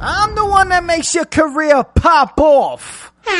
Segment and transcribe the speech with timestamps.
[0.00, 3.12] I'm the one that makes your career pop off.
[3.24, 3.34] fuck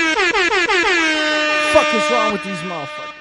[1.94, 3.14] is wrong with these motherfuckers?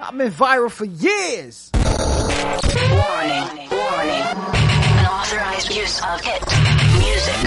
[0.00, 1.70] I've been viral for years.
[1.74, 4.26] Warning, warning.
[4.98, 6.42] Unauthorized use of hit
[6.98, 7.40] music.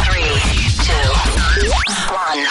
[0.00, 0.32] Three,
[0.86, 1.10] two,
[2.14, 2.46] one.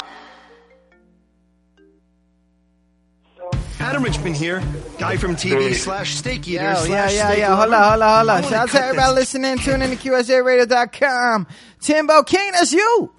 [3.79, 4.61] Adam Richman here,
[4.99, 7.55] guy from TV slash steak eater Yo, yeah, slash yeah, steak yeah.
[7.55, 7.83] Hold lover.
[7.83, 8.43] on, hold on, hold on.
[8.43, 9.33] Shout out to everybody this.
[9.33, 9.57] listening.
[9.57, 11.47] Tune in to QSJRadio.com.
[11.79, 13.11] Timbo King, that's you.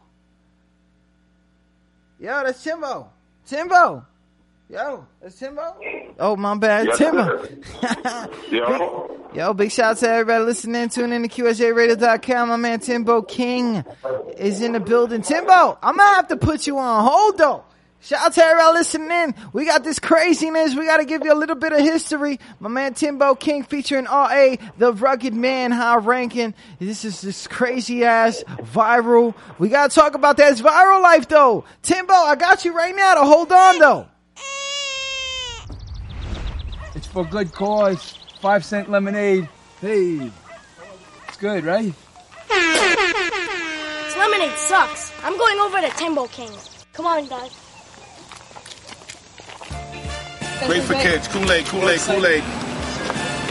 [2.21, 3.11] Yo, that's Timbo.
[3.51, 4.07] Timbo.
[4.69, 5.75] Yo, it's Timbo.
[6.21, 6.87] Oh, my bad.
[6.87, 7.49] Yes, Timbo.
[8.51, 10.89] Yo, Yo, big shout out to everybody listening.
[10.89, 12.49] Tune in to QSJRadio.com.
[12.49, 13.85] My man Timbo King
[14.39, 15.23] is in the building.
[15.23, 17.65] Timbo, I'm gonna have to put you on hold though.
[18.02, 19.34] Shout out to everybody listening.
[19.52, 20.74] We got this craziness.
[20.74, 22.40] We got to give you a little bit of history.
[22.59, 26.54] My man Timbo King featuring RA, the rugged man, high ranking.
[26.78, 29.34] This is this crazy ass viral.
[29.59, 31.65] We got to talk about that It's viral life though.
[31.82, 34.06] Timbo, I got you right now to hold on though.
[36.95, 38.18] It's for good cause.
[38.40, 39.46] Five cent lemonade.
[39.82, 40.30] Hey.
[41.28, 41.93] It's good, right?
[42.48, 45.12] This lemonade sucks.
[45.23, 46.51] I'm going over to Timbo King.
[46.95, 47.70] Come on, guys.
[50.66, 51.29] Great for kids.
[51.29, 52.45] Kool-Aid, Kool-Aid, Kool-Aid.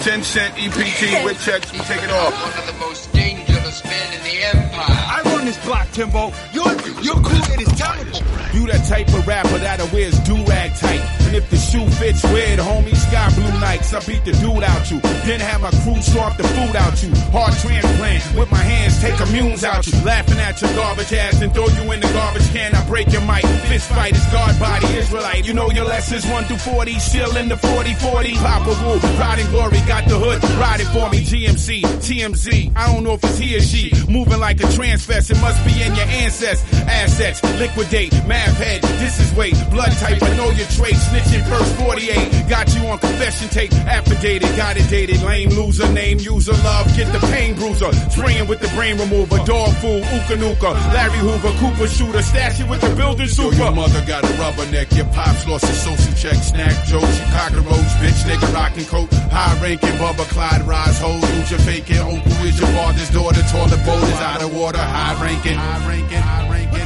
[0.02, 1.72] 10 cent EPT with checks.
[1.74, 2.34] We take it off.
[2.34, 4.86] One of the most dangerous men in the empire.
[4.88, 6.32] I run this block, Timbo.
[6.54, 8.20] Your your Kool-Aid is terrible.
[8.54, 11.19] You that type of rapper that wears do-rag tight.
[11.34, 13.94] If the shoe fits weird, homie, sky blue nights.
[13.94, 15.00] I beat the dude out you.
[15.26, 17.14] Then have my crew slurp the food out you.
[17.32, 19.94] Hard transplant with my hands, take immunes out you.
[20.04, 22.74] Laughing at your garbage ass and throw you in the garbage can.
[22.74, 23.46] I break your mic.
[23.70, 25.46] Fist fight is guard body Israelite.
[25.48, 27.00] You know your lessons 1 through 40.
[27.00, 28.36] Still in the 40-40.
[28.36, 29.80] Papa Wu, pride and glory.
[29.88, 31.22] Got the hood riding for me.
[31.22, 32.73] GMC, TMZ.
[32.76, 33.94] I don't know if it's he or she.
[34.10, 35.32] Moving like a transfest.
[35.32, 36.64] It must be in your ancestors.
[36.88, 38.82] Assets, liquidate, math head.
[39.00, 39.56] This is weight.
[39.70, 40.95] Blood type, I know your trade.
[41.20, 42.48] Snitching first 48.
[42.48, 43.74] Got you on confession tape.
[43.74, 45.22] Affidavit, got it dated.
[45.22, 46.88] Lame loser, name user, love.
[46.96, 47.92] Get the pain bruiser.
[48.10, 49.38] Spraying with the brain remover.
[49.46, 50.74] Dog food, Ooka Nooka.
[50.94, 52.22] Larry Hoover, Cooper shooter.
[52.22, 53.56] Stash it with the building super.
[53.56, 54.96] Yo, your mother got a rubberneck.
[54.96, 56.36] Your pops lost his social check.
[56.42, 59.12] Snack Joe, Chicago Roach, bitch, nigga rockin' coat.
[59.32, 61.24] High ranking, Bubba Clyde, rise, hold.
[61.24, 61.98] Who's your faking?
[61.98, 63.42] Uncle is your father's daughter.
[63.52, 64.80] Toilet bowl is out of water.
[64.80, 66.80] High ranking, high ranking, high ranking.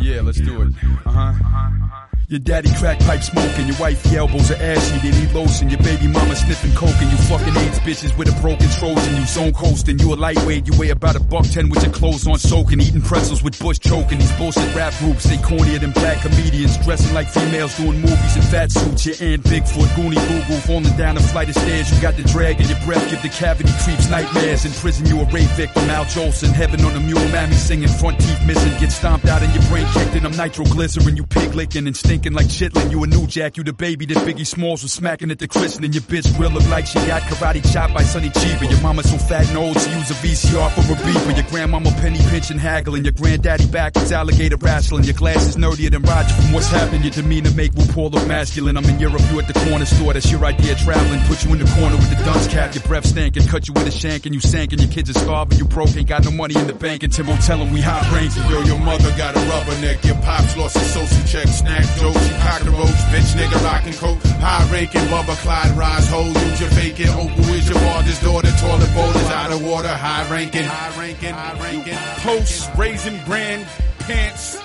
[0.00, 0.72] Yeah, let's do it.
[1.06, 2.01] Uh huh.
[2.32, 6.08] Your daddy crack pipe smoking, your wifey elbows are ashy, they need lotion, your baby
[6.08, 9.98] mama sniffing coke, and you fucking AIDS bitches with a broken Trojan, you zone coasting,
[9.98, 13.02] you a lightweight, you weigh about a buck ten with your clothes on soaking, eating
[13.02, 17.28] pretzels with bush choking, these bullshit rap groups, they cornier than black comedians, dressing like
[17.28, 21.50] females doing movies in fat suits, your aunt Bigfoot, Goonie Boo, falling down a flight
[21.50, 24.72] of stairs, you got the drag in your breath, give the cavity creeps nightmares, in
[24.72, 28.40] prison you a rape victim, Al Jolson, heaven on a mule, mammy singing, front teeth
[28.46, 31.94] missing, get stomped out and your brain kicked in, I'm nitroglycerin, you pig licking and
[31.94, 35.32] stinking like chitlin', you a new jack, you the baby that Biggie Smalls was smacking
[35.32, 38.70] at the christening, your bitch will look like she got karate chopped by Sonny Chiba,
[38.70, 41.90] your mama so fat and old she use a VCR for a beeper, your grandmama
[41.98, 46.68] penny pinching haggling, your granddaddy backwards alligator wrestling, your glasses nerdier than Roger from what's
[46.68, 50.12] happening, your demeanor make RuPaul look masculine, I'm in Europe, you at the corner store,
[50.12, 53.06] that's your idea traveling, put you in the corner with the dunce cap, your breath
[53.06, 55.64] stankin', cut you with a shank and you sank and your kids are starving, you
[55.64, 58.42] broke, ain't got no money in the bank, and Timbo tell 'em we high ranking,
[58.52, 60.04] Yo, your mother got a rubberneck.
[60.04, 61.48] Your pops lost his social check.
[61.48, 64.18] Snack Joe, Chicago Roach, bitch, nigga rockin' coat.
[64.40, 66.26] High ranking, Bubba Clyde, rise, hold.
[66.34, 67.08] Use your faking.
[67.08, 68.50] Uncle is your father's daughter.
[68.60, 69.88] Toilet bowl is out of water.
[69.88, 71.94] High ranking, high ranking, high ranking.
[72.22, 73.66] Post, raisin brand,
[74.00, 74.58] pants.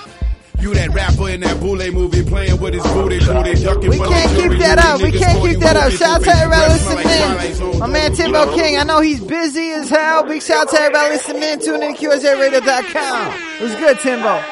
[0.59, 4.31] You that rapper in that Boule movie playing with his booty, booty, ducking We can't
[4.31, 4.49] the jury.
[4.49, 5.01] keep that up.
[5.01, 5.83] We can't keep that up.
[5.83, 7.55] movies, Shout out to your face everybody breath smell like Twilight listening.
[7.73, 7.79] Zone.
[7.79, 10.23] My man Timbo King, I know he's busy as hell.
[10.23, 11.59] Big shout out to everybody listening.
[11.59, 13.31] Tune in to QSJRadio.com.
[13.61, 14.43] What's good, Timbo?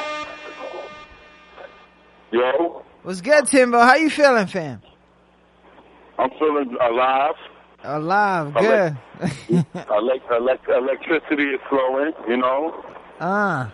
[2.30, 3.78] yo, What's good, Timbo?
[3.78, 4.82] How you feeling, fam?
[6.18, 7.34] I'm feeling alive.
[7.84, 8.96] Alive, good.
[9.48, 12.12] Elect, elect, electricity is flowing.
[12.26, 12.84] You know.
[13.20, 13.72] Ah.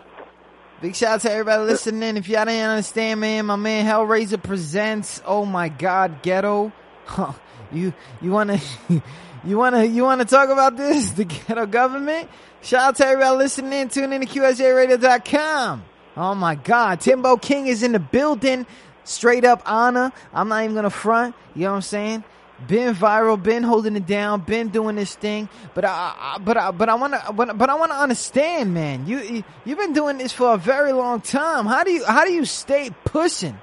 [0.82, 2.18] Big shout out to everybody listening.
[2.18, 5.22] If y'all didn't understand, man, my man Hellraiser presents.
[5.24, 6.70] Oh my God, ghetto.
[7.06, 7.32] Huh.
[7.72, 8.60] You you wanna
[9.44, 11.10] you wanna you wanna talk about this?
[11.12, 12.28] The ghetto government.
[12.60, 13.88] Shout out to everybody listening.
[13.88, 15.84] Tune in to QSJRadio.com.
[16.18, 18.66] Oh my God, Timbo King is in the building.
[19.04, 20.12] Straight up honor.
[20.32, 21.34] I'm not even gonna front.
[21.54, 22.24] You know what I'm saying?
[22.66, 25.48] been viral, been holding it down, been doing this thing.
[25.74, 28.74] But I, I but I, but I want to, but, but I want to understand,
[28.74, 29.06] man.
[29.06, 31.66] You, you you've been doing this for a very long time.
[31.66, 33.58] How do you how do you stay pushing?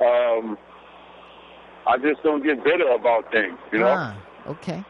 [0.00, 0.56] Um,
[1.86, 3.88] I just don't get bitter about things, you know.
[3.88, 4.16] Ah,
[4.46, 4.84] okay.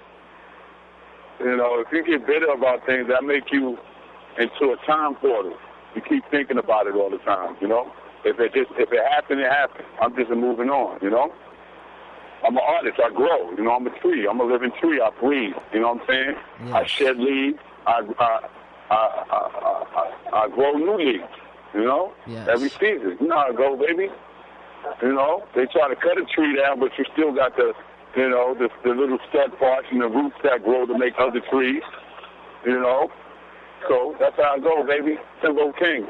[1.41, 3.79] You know, if you get bitter about things, that make you
[4.38, 5.56] into a time portal.
[5.94, 7.91] You keep thinking about it all the time, you know.
[8.25, 9.85] If it just if it happened, it happened.
[10.00, 11.32] I'm just moving on, you know.
[12.47, 13.00] I'm an artist.
[13.05, 13.50] I grow.
[13.53, 14.26] You know, I'm a tree.
[14.29, 15.00] I'm a living tree.
[15.00, 15.55] I breathe.
[15.73, 16.73] You know what I'm saying?
[16.75, 17.59] I shed leaves.
[17.87, 18.41] I I
[18.91, 19.85] I, I,
[20.32, 21.25] I, I grow new leaves.
[21.75, 22.49] You know, Yes.
[22.50, 23.19] every season.
[23.20, 24.09] You know how it go, baby.
[25.03, 27.75] You know, they try to cut a tree down, but you still got the,
[28.17, 31.41] you know, the, the little stud parts and the roots that grow to make other
[31.50, 31.82] trees.
[32.64, 33.11] You know,
[33.88, 35.19] so that's how I go, baby.
[35.43, 36.06] Timbo King.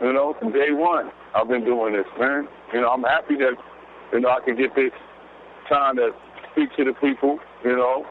[0.00, 2.46] You know, from day one, I've been doing this, man.
[2.72, 3.54] You know, I'm happy that,
[4.12, 4.92] you know, I can get this
[5.68, 6.10] time to
[6.52, 7.38] speak to the people.
[7.64, 8.06] You know,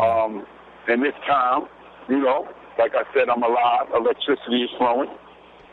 [0.00, 0.46] um,
[0.88, 1.62] in this time,
[2.08, 2.48] you know,
[2.78, 3.88] like I said, I'm alive.
[3.94, 5.10] Electricity is flowing.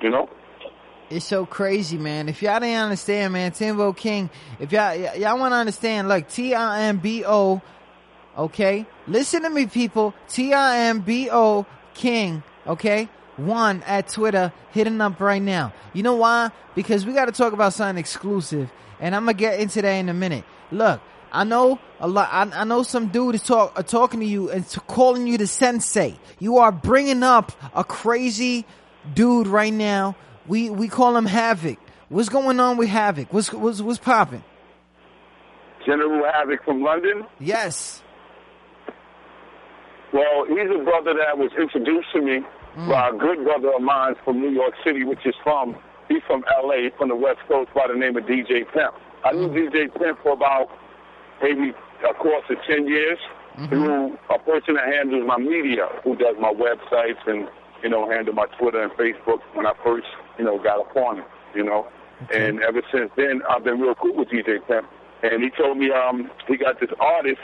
[0.02, 0.30] You know.
[1.10, 2.28] It's so crazy, man.
[2.28, 4.30] If y'all didn't understand, man, Timbo King,
[4.60, 7.62] if y'all, y- y'all want to understand, like T-I-M-B-O,
[8.38, 8.86] okay?
[9.08, 10.14] Listen to me, people.
[10.30, 13.10] T-I-M-B-O King, okay?
[13.38, 15.74] One at Twitter, hitting up right now.
[15.94, 16.52] You know why?
[16.76, 20.10] Because we got to talk about something exclusive, and I'm gonna get into that in
[20.10, 20.44] a minute.
[20.72, 21.02] Look,
[21.32, 22.30] I know a lot.
[22.32, 25.38] I, I know some dude is talk, uh, talking to you and t- calling you
[25.40, 26.16] the sensei.
[26.40, 28.66] You are bringing up a crazy
[29.16, 30.16] dude right now.
[30.46, 31.80] We we call him Havoc.
[32.10, 33.34] What's going on with Havoc?
[33.34, 34.44] What's what's what's popping?
[35.88, 37.26] General Havoc from London.
[37.40, 38.04] Yes.
[40.14, 42.90] Well, he's a brother that was introduced to me Mm.
[42.90, 45.76] by a good brother of mine from New York City, which is from,
[46.08, 48.96] he's from L.A., from the West Coast, by the name of DJ Pimp.
[49.24, 49.70] I knew mm.
[49.70, 50.70] DJ Pimp for about
[51.42, 51.74] maybe
[52.10, 53.20] a course of 10 years
[53.58, 53.70] mm-hmm.
[53.70, 57.48] through a person that handles my media, who does my websites and,
[57.84, 60.08] you know, handle my Twitter and Facebook when I first,
[60.40, 61.88] you know, got upon it, you know.
[62.34, 64.88] And ever since then, I've been real cool with DJ Pimp.
[65.24, 67.40] And he told me um, he got this artist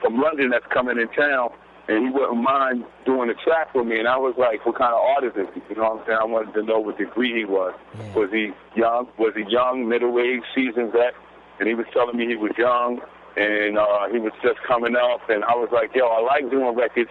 [0.00, 1.50] from London that's coming in town,
[1.90, 3.98] and he wouldn't mind doing a track with me.
[3.98, 5.74] And I was like, what kind of artist is he?
[5.74, 6.18] You know what I'm saying?
[6.22, 7.74] I wanted to know what degree he was.
[8.14, 9.08] Was he young?
[9.18, 11.18] Was he young, middle age, seasoned vet?
[11.58, 13.02] And he was telling me he was young,
[13.36, 15.26] and uh, he was just coming up.
[15.28, 17.10] And I was like, yo, I like doing records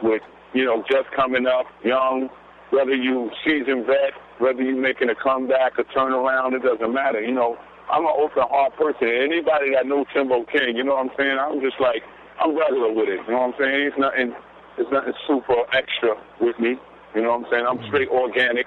[0.00, 0.22] with,
[0.54, 2.30] you know, just coming up, young,
[2.70, 7.20] whether you seasoned vet, whether you making a comeback, a turnaround, it doesn't matter.
[7.20, 7.58] You know,
[7.90, 9.10] I'm an open heart person.
[9.10, 11.36] Anybody that knows Timbo King, you know what I'm saying?
[11.36, 12.06] I'm just like,
[12.40, 13.20] I'm regular with it.
[13.26, 13.86] You know what I'm saying?
[13.86, 14.34] It's nothing,
[14.78, 16.76] it's nothing super extra with me.
[17.14, 17.66] You know what I'm saying?
[17.68, 18.66] I'm straight organic,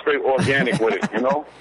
[0.00, 1.12] straight organic with it.
[1.12, 1.46] You know?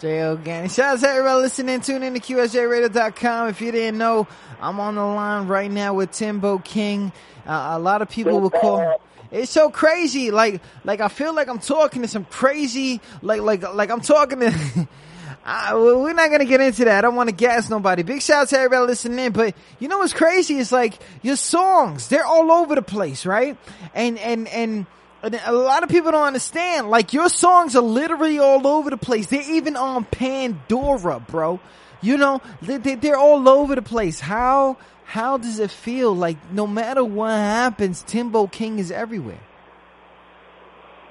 [0.00, 0.70] J Organic.
[0.70, 1.80] Shout out to everybody listening.
[1.82, 3.48] Tune in to QSJRadio.com.
[3.48, 4.26] If you didn't know,
[4.58, 7.12] I'm on the line right now with Timbo King.
[7.46, 9.00] Uh, a lot of people will call.
[9.30, 10.30] It's so crazy.
[10.30, 14.40] Like, like I feel like I'm talking to some crazy, like, like, like I'm talking
[14.40, 14.88] to.
[15.44, 16.98] Uh, we're not gonna get into that.
[16.98, 18.02] I don't want to gas nobody.
[18.02, 19.32] Big shout out to everybody listening in.
[19.32, 20.58] But you know what's crazy?
[20.58, 23.56] It's like your songs, they're all over the place, right?
[23.94, 24.86] And, and, and,
[25.22, 26.90] and a lot of people don't understand.
[26.90, 29.28] Like your songs are literally all over the place.
[29.28, 31.58] They're even on Pandora, bro.
[32.02, 34.20] You know, they, they, they're all over the place.
[34.20, 36.14] How, how does it feel?
[36.14, 39.40] Like no matter what happens, Timbo King is everywhere.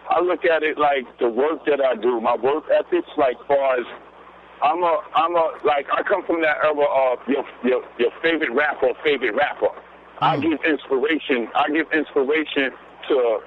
[0.10, 3.80] I look at it like the work that I do, my work ethics, like far
[3.80, 3.86] as
[4.62, 8.52] I'm a, I'm a, like I come from that era of your your, your favorite
[8.52, 9.70] rapper, favorite rapper.
[10.20, 10.42] I mm.
[10.42, 11.48] give inspiration.
[11.56, 12.72] I give inspiration
[13.08, 13.40] to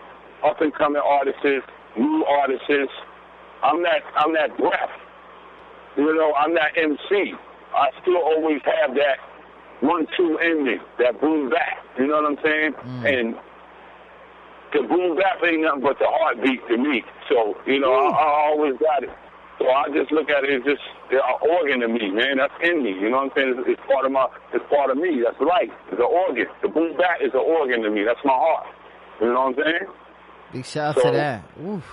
[0.44, 1.66] up and coming artists,
[1.96, 2.90] new artists.
[3.62, 4.90] I'm that, I'm that breath.
[5.96, 7.34] You know, I'm that MC.
[7.74, 9.18] I still always have that
[9.80, 11.78] one-two in me, that boom back.
[11.98, 12.72] You know what I'm saying?
[12.72, 13.20] Mm.
[13.20, 13.34] And
[14.72, 17.04] the boom bap ain't nothing but the heartbeat to me.
[17.28, 19.10] So, you know, I, I always got it.
[19.62, 22.38] So I just look at it as just an organ to me, man.
[22.38, 22.90] That's in me.
[22.98, 23.54] You know what I'm saying?
[23.58, 25.22] It's, it's part of my, it's part of me.
[25.22, 25.70] That's life.
[25.92, 26.46] It's an organ.
[26.62, 28.02] The boom bap is an organ to me.
[28.02, 28.66] That's my heart.
[29.20, 29.86] You know what I'm saying?
[30.52, 31.42] Big shout out So- to that.
[31.62, 31.84] Oof.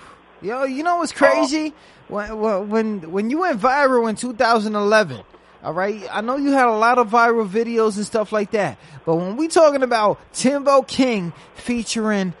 [0.42, 1.68] Yo, you know what's crazy?
[2.10, 2.34] Uh-huh.
[2.34, 5.20] When when when you went viral in 2011,
[5.62, 6.02] all right.
[6.10, 9.36] I know you had a lot of viral videos and stuff like that, but when
[9.36, 12.32] we talking about Timbo King featuring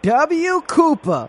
[0.00, 1.28] W Cooper,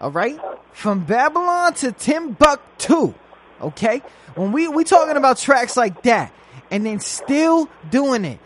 [0.00, 0.38] all right,
[0.72, 3.14] from Babylon to Timbuktu,
[3.60, 4.02] okay.
[4.34, 6.32] When we we talking about tracks like that,
[6.70, 8.40] and then still doing it.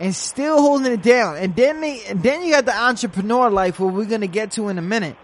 [0.00, 3.80] And still holding it down, and then they, and then you got the entrepreneur life,
[3.80, 5.16] where we're gonna get to in a minute.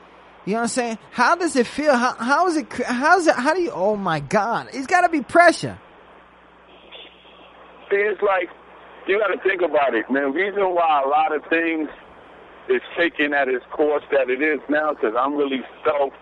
[0.45, 0.99] You know what I'm saying?
[1.11, 1.97] How does it feel?
[1.97, 2.73] How, how is it?
[2.73, 3.37] How's it?
[3.37, 3.71] How do you?
[3.71, 4.69] Oh my God!
[4.73, 5.79] It's got to be pressure.
[7.89, 8.51] See, it's like
[9.07, 10.33] you got to think about it, man.
[10.33, 11.89] Reason why a lot of things
[12.69, 16.13] is taken at its course that it is now, because I'm really self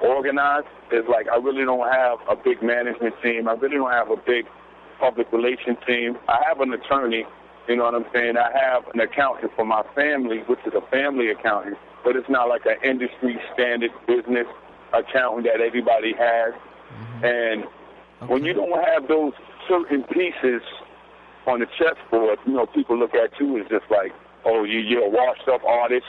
[0.00, 0.66] organized.
[0.90, 3.46] Is like I really don't have a big management team.
[3.48, 4.46] I really don't have a big
[4.98, 6.16] public relations team.
[6.28, 7.24] I have an attorney.
[7.68, 8.36] You know what I'm saying?
[8.38, 12.48] I have an accountant for my family, which is a family accountant, but it's not
[12.48, 14.46] like an industry standard business
[14.94, 16.54] accountant that everybody has.
[16.54, 17.24] Mm-hmm.
[17.24, 19.34] And when you don't have those
[19.68, 20.62] certain pieces
[21.46, 24.12] on the chessboard, you know, people look at you as just like,
[24.48, 26.06] oh, you, you're a washed-up artist,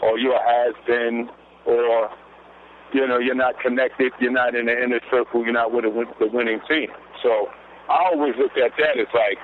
[0.00, 1.28] or you're a has-been,
[1.66, 2.10] or
[2.92, 5.90] you know, you're not connected, you're not in the inner circle, you're not with the,
[5.90, 6.88] win- the winning team.
[7.22, 7.48] So
[7.88, 9.38] I always look at that as like,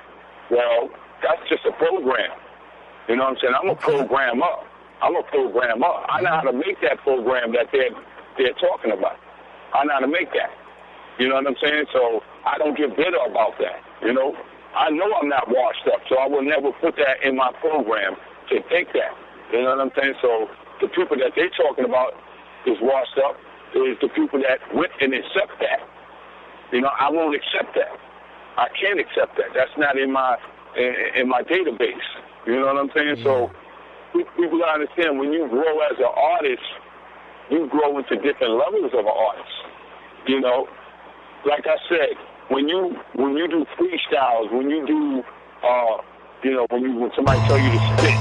[0.50, 0.91] well,
[1.23, 2.31] that's just a program.
[3.09, 3.55] You know what I'm saying?
[3.55, 4.55] I'm a programmer.
[5.03, 5.87] I'm a programmer.
[6.11, 7.95] I know how to make that program that they're
[8.38, 9.17] they're talking about.
[9.75, 10.50] I know how to make that.
[11.19, 11.87] You know what I'm saying?
[11.93, 13.81] So I don't get bitter about that.
[14.03, 14.35] You know,
[14.76, 18.17] I know I'm not washed up, so I will never put that in my program
[18.50, 19.12] to think that.
[19.53, 20.15] You know what I'm saying?
[20.23, 20.49] So
[20.81, 22.15] the people that they're talking about
[22.67, 23.37] is washed up
[23.75, 25.81] is the people that went and accept that.
[26.73, 27.95] You know, I won't accept that.
[28.57, 29.53] I can't accept that.
[29.55, 30.37] That's not in my
[30.76, 32.09] in, in my database.
[32.47, 33.23] You know what I'm saying?
[33.23, 33.50] So
[34.15, 36.62] people gotta understand when you grow as an artist,
[37.50, 39.57] you grow into different levels of an artist.
[40.26, 40.67] You know,
[41.45, 42.17] like I said,
[42.49, 45.23] when you when you do freestyles, when you do
[45.62, 46.03] uh,
[46.43, 48.15] you know, when you when somebody tell you to spit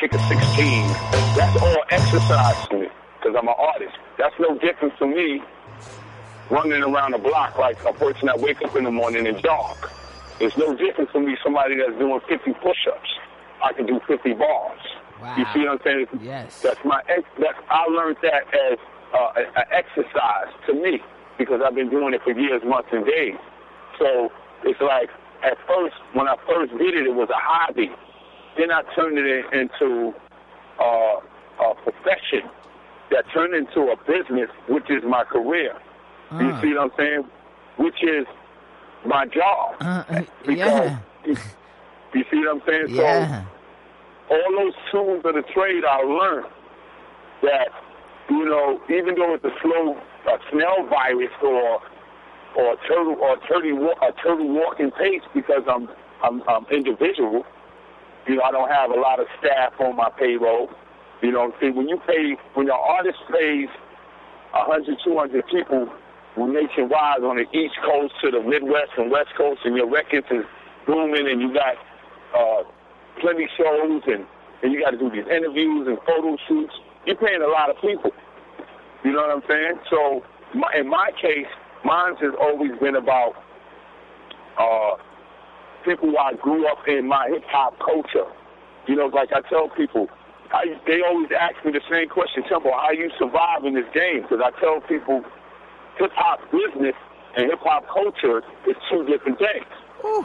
[0.00, 0.88] kick a 16,
[1.36, 2.88] that's all exercise to me
[3.18, 3.92] because I'm an artist.
[4.16, 5.42] That's no different to me
[6.50, 9.76] running around the block like a person that wake up in the morning and jog.
[10.40, 13.10] It's no different from me somebody that's doing 50 push-ups.
[13.62, 14.80] I can do 50 bars.
[15.36, 16.06] You see what I'm saying?
[16.22, 16.62] Yes.
[16.62, 17.28] That's my ex.
[17.38, 18.78] That's I learned that as
[19.12, 21.00] uh, an exercise to me
[21.36, 23.36] because I've been doing it for years, months, and days.
[23.98, 24.32] So
[24.64, 25.10] it's like
[25.44, 27.90] at first, when I first did it, it was a hobby.
[28.60, 30.12] Then I turned it into
[30.78, 30.84] uh,
[31.64, 32.44] a profession
[33.10, 35.72] that turned into a business, which is my career.
[36.38, 36.60] You Uh.
[36.60, 37.24] see what I'm saying?
[37.78, 38.26] Which is
[39.06, 39.76] my job.
[39.80, 40.04] Uh,
[40.46, 40.98] Because yeah.
[41.24, 41.36] you,
[42.12, 42.86] you see what I'm saying?
[42.90, 43.44] Yeah.
[44.28, 46.46] So all those tools of the trade I learned
[47.42, 47.68] that,
[48.28, 49.96] you know, even though it's a slow
[50.28, 51.80] a snail virus or
[52.56, 55.88] or a turtle or a turtle a turtle walking pace because I'm
[56.22, 57.46] I'm I'm individual.
[58.26, 60.70] You know, I don't have a lot of staff on my payroll.
[61.22, 63.68] You know, see when you pay when your artist pays
[64.54, 65.88] a hundred, two hundred people
[66.36, 70.44] nationwide on the East Coast to the Midwest and West Coast, and your records is
[70.86, 71.76] booming, and you got
[72.36, 72.62] uh,
[73.20, 74.24] plenty shows, and
[74.62, 76.72] and you got to do these interviews and photo shoots.
[77.06, 78.12] You're paying a lot of people.
[79.04, 79.80] You know what I'm saying?
[79.88, 80.22] So
[80.54, 81.48] my, in my case,
[81.84, 83.32] mine's has always been about
[84.58, 85.00] uh,
[85.84, 88.28] people I grew up in my hip hop culture.
[88.86, 90.08] You know, like I tell people,
[90.52, 94.22] I, they always ask me the same question, Temple, how you survive in this game?
[94.22, 95.22] Because I tell people
[95.98, 96.94] hip hop business
[97.36, 99.66] and hip hop culture is two different things.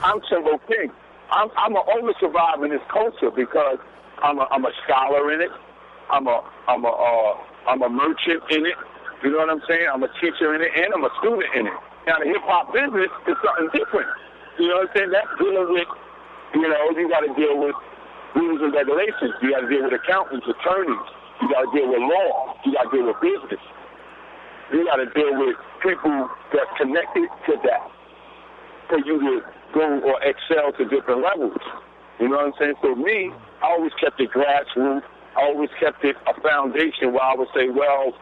[0.03, 0.91] I'm Timbo King.
[1.31, 3.77] I'm I'm a only survivor in this culture because
[4.23, 5.51] I'm a I'm a scholar in it.
[6.09, 8.77] I'm a I'm a uh, I'm a merchant in it.
[9.23, 9.87] You know what I'm saying?
[9.91, 11.73] I'm a teacher in it and I'm a student in it.
[12.07, 14.07] Now the hip hop business is something different.
[14.59, 15.11] You know what I'm saying?
[15.11, 15.87] That's dealing with
[16.55, 17.75] you know, you gotta deal with
[18.35, 19.35] rules and regulations.
[19.43, 21.07] You gotta deal with accountants, attorneys,
[21.41, 23.63] you gotta deal with law, you gotta deal with business.
[24.71, 27.83] You gotta deal with people that's connected to that
[28.87, 29.33] for you to
[29.73, 31.59] go or excel to different levels.
[32.19, 32.75] You know what I'm saying?
[32.81, 33.31] So me,
[33.61, 35.03] I always kept it grassroots.
[35.35, 38.15] I always kept it a foundation where I would say, well,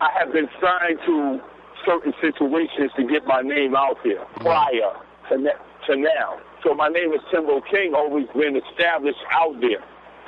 [0.00, 1.40] I have been signed to
[1.86, 4.92] certain situations to get my name out there prior
[5.30, 6.38] to, ne- to now.
[6.62, 9.82] So my name is Timbo King, always been established out there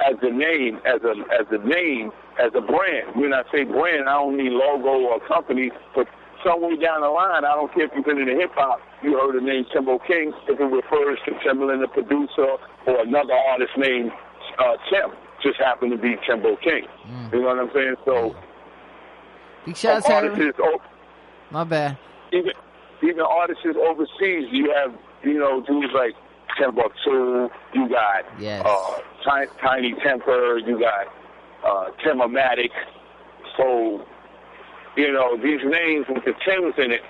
[0.05, 2.11] as a name, as a as a name,
[2.43, 3.15] as a brand.
[3.15, 6.09] When I say brand, I don't mean logo or company, but
[6.45, 9.15] somewhere down the line, I don't care if you've been in the hip hop, you
[9.17, 13.71] heard the name Timbo King, if it refers to Timberland, the producer, or another artist
[13.79, 14.11] named
[14.59, 16.87] uh, Tim, just happened to be Timbo King.
[17.33, 17.95] You know what I'm saying?
[18.05, 18.35] So,
[19.65, 20.49] Big shout out to artists, everyone.
[20.51, 20.79] is, oh,
[21.55, 21.97] My bad.
[22.33, 22.51] even
[23.01, 24.93] even artists overseas, you have
[25.23, 26.15] you know dudes like
[26.59, 28.67] Timbuktu, you got Yes.
[28.67, 31.07] uh, Tiny, Tinie Tempah, you got
[31.65, 32.71] uh, Timomatic.
[33.57, 34.05] So
[34.97, 37.03] you know these names with the Tims in it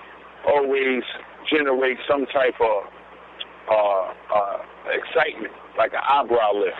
[0.47, 1.01] always
[1.51, 2.83] generate some type of
[3.67, 4.57] uh, uh,
[4.93, 6.77] excitement, like an eyebrow lift.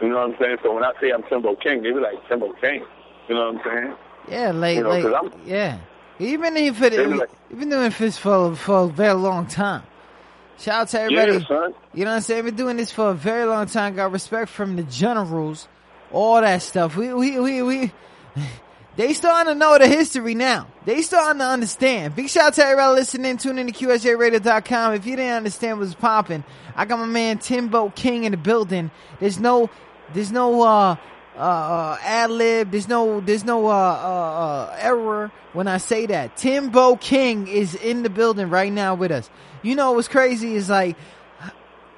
[0.00, 0.56] You know what I'm saying?
[0.62, 2.82] So when I say I'm Timbo King, they be like Timbo King.
[3.28, 3.96] You know what I'm saying?
[4.30, 5.78] Yeah, like, You know, like, I'm- yeah.
[6.18, 9.46] Even if it, They be like- even though if it's for for a very long
[9.46, 9.82] time,
[10.56, 11.44] Shout out to everybody.
[11.50, 11.68] Yeah.
[11.94, 12.44] You know what I'm saying?
[12.44, 13.96] Been doing this for a very long time.
[13.96, 15.66] Got respect from the generals,
[16.12, 16.96] all that stuff.
[16.96, 17.92] We we we we.
[18.96, 20.68] They starting to know the history now.
[20.84, 22.14] They starting to understand.
[22.14, 23.38] Big shout out to everybody listening.
[23.38, 24.94] Tune in to QSJRadio.com.
[24.94, 26.44] If you didn't understand what's popping,
[26.76, 28.92] I got my man Timbo King in the building.
[29.18, 29.68] There's no,
[30.12, 30.96] there's no, uh,
[31.36, 32.70] uh, uh, ad lib.
[32.70, 36.36] There's no, there's no, uh, uh, uh, error when I say that.
[36.36, 39.28] Timbo King is in the building right now with us.
[39.62, 40.96] You know what's crazy is like,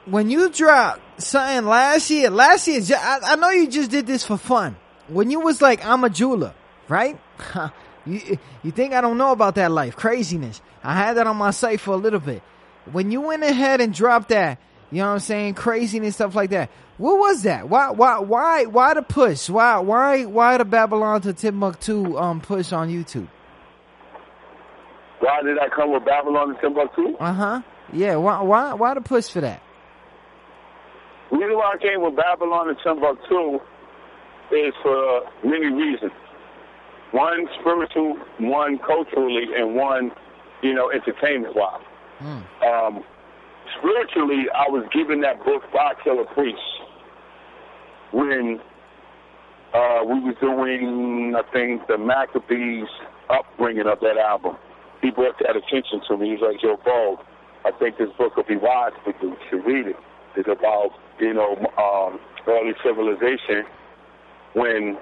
[0.06, 4.24] when you drop something last year, last year, I, I know you just did this
[4.24, 4.76] for fun.
[5.08, 6.54] When you was like, I'm a jeweler,
[6.88, 7.18] right?
[8.06, 9.96] you, you think I don't know about that life?
[9.96, 10.62] Craziness.
[10.82, 12.42] I had that on my site for a little bit.
[12.90, 15.54] When you went ahead and dropped that, you know what I'm saying?
[15.54, 16.70] Craziness, stuff like that.
[16.98, 17.68] What was that?
[17.68, 19.50] Why, why, why, why the push?
[19.50, 23.28] Why, why, why the Babylon to Timbuktu, um, push on YouTube?
[25.20, 27.16] Why did I come with Babylon to Timbuktu?
[27.18, 27.60] Uh huh.
[27.92, 28.16] Yeah.
[28.16, 29.60] Why, why, why the push for that?
[31.30, 33.58] The reason why I came with Babylon to Timbuktu
[34.52, 36.12] is for many reasons.
[37.12, 40.12] One spiritual, one culturally, and one,
[40.62, 41.82] you know, entertainment wise.
[42.20, 43.04] Um,
[43.78, 46.58] spiritually, I was given that book by Killah Priest
[48.12, 48.60] when
[49.74, 52.88] uh, we was doing, I think, the Maccabees
[53.28, 54.56] upbringing of that album.
[55.02, 56.30] He brought that attention to me.
[56.30, 57.18] He's like, yo, Bo,
[57.64, 59.36] I think this book will be wise for you.
[59.50, 59.96] Should read it.
[60.36, 60.90] It's about,
[61.20, 63.64] you know, um, early civilization
[64.54, 64.96] when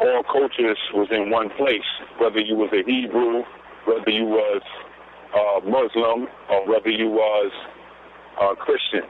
[0.00, 1.84] all cultures was in one place,
[2.18, 3.42] whether you was a Hebrew,
[3.84, 4.62] whether you was
[5.34, 7.52] uh, Muslim, or whether you was
[8.40, 9.02] uh, Christian.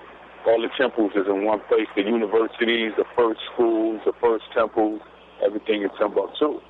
[0.47, 1.89] All the temples is in one place.
[1.97, 5.01] The universities, the first schools, the first temples,
[5.45, 6.61] everything in Timbuktu.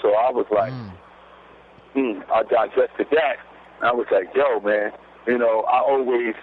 [0.00, 0.72] So I was like,
[1.94, 3.36] hmm, I digested that.
[3.82, 4.92] I was like, yo, man,
[5.26, 6.34] you know, I always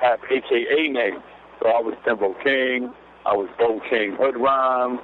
[0.00, 1.22] have AKA names.
[1.60, 2.92] So I was Timbo King,
[3.26, 4.98] I was Bo King Hood Rhyme,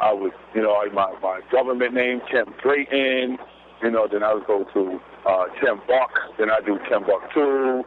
[0.00, 3.38] I was, you know, my, my government name, Tim Drayton,
[3.82, 7.82] you know, then I would go to uh, Tim Buck, then I do Timbuktu,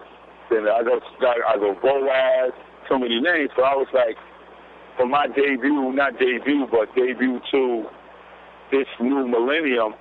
[0.50, 2.54] then I go, I go Boaz,
[2.90, 3.50] so many names.
[3.56, 4.18] So I was like,
[4.98, 7.86] for my debut, not debut, but debut to
[8.72, 9.94] this new millennium,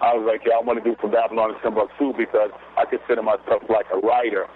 [0.00, 3.20] I was like, yeah, I want to do from Babylon to Timbuktu because I consider
[3.20, 4.46] myself like a writer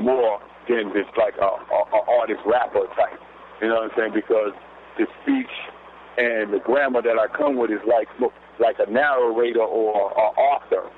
[0.00, 3.20] more than just like a, a, a artist rapper type.
[3.60, 4.12] You know what I'm saying?
[4.16, 4.56] Because
[4.96, 5.52] the speech
[6.16, 8.08] and the grammar that I come with is like
[8.58, 10.88] like a narrator or an author.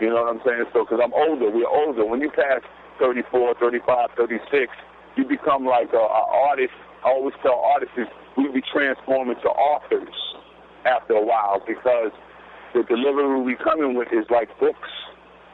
[0.00, 0.64] You know what I'm saying?
[0.72, 2.04] So, because I'm older, we're older.
[2.06, 2.64] When you pass
[2.98, 4.72] 34, 35, 36,
[5.16, 6.72] you become like a, a artist.
[7.04, 10.14] I always tell artists is we be transformed into authors
[10.84, 12.12] after a while because
[12.72, 14.88] the delivery we coming with is like books,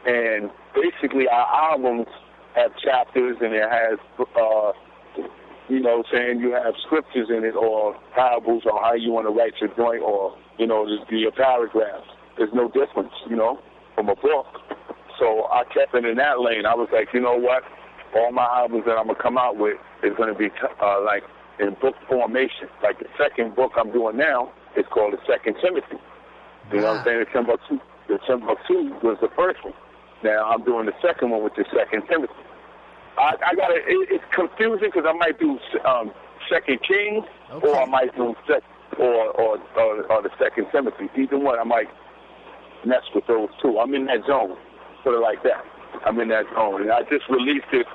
[0.06, 2.06] and basically our albums
[2.54, 4.72] have chapters and it has, uh,
[5.68, 9.32] you know, saying you have scriptures in it or parables or how you want to
[9.32, 12.06] write your joint or you know just your paragraphs.
[12.38, 13.58] There's no difference, you know,
[13.96, 14.46] from a book.
[15.18, 16.66] So I kept it in that lane.
[16.66, 17.64] I was like, you know what?
[18.14, 21.24] All my albums that I'm gonna come out with is gonna be uh, like
[21.58, 22.68] in book formation.
[22.82, 25.96] Like the second book I'm doing now is called the Second Timothy.
[26.70, 27.24] You know what I'm saying?
[27.24, 29.74] The Timbuktu, the Timbuktu was the first one.
[30.22, 32.34] Now I'm doing the second one with the Second Timothy.
[33.18, 36.12] I, I got it, it's confusing because I might do um,
[36.50, 37.24] Second Kings
[37.62, 38.62] or I might do sec,
[38.98, 41.08] or, or or or the Second Timothy.
[41.16, 41.88] Either one, I might
[42.86, 43.78] mess with those two.
[43.78, 44.56] I'm in that zone.
[45.04, 45.64] Put it like that.
[46.06, 47.86] I'm in that zone, and I just released it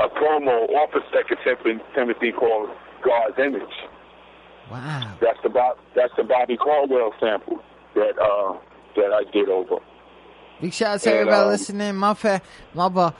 [0.00, 1.38] a promo off of Second
[1.94, 2.70] Timothy called
[3.04, 3.62] God's Image.
[4.70, 5.16] Wow.
[5.20, 7.60] That's the Bob, that's the Bobby Caldwell sample
[7.94, 8.58] that uh
[8.96, 9.76] that I did over.
[10.60, 11.96] Big shout out to everybody um, listening.
[11.96, 12.42] My fa-
[12.74, 13.10] my boy.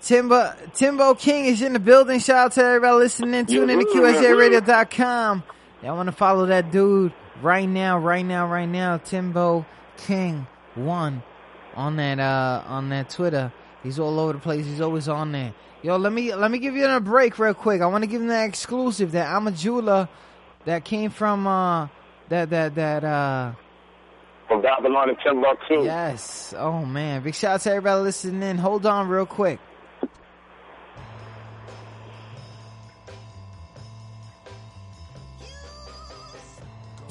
[0.00, 2.18] Timbo, Timbo King is in the building.
[2.18, 3.46] Shout out to everybody listening.
[3.46, 5.44] Tune in to QSJRadio.com.
[5.80, 8.96] Y'all want to follow that dude right now, right now, right now.
[8.96, 9.64] Timbo
[9.98, 11.22] King one
[11.74, 13.52] on that, uh, on that Twitter.
[13.82, 14.64] He's all over the place.
[14.64, 15.54] He's always on there.
[15.82, 17.80] Yo, let me, let me give you a break real quick.
[17.80, 20.08] I want to give him that exclusive that I'm a jeweler
[20.64, 21.88] that came from, uh,
[22.28, 23.52] that, that, that, uh,
[24.46, 25.84] From Babylon and Timbuktu.
[25.84, 26.54] Yes.
[26.56, 27.22] Oh man.
[27.22, 28.58] Big shout out to everybody listening in.
[28.58, 29.58] Hold on real quick.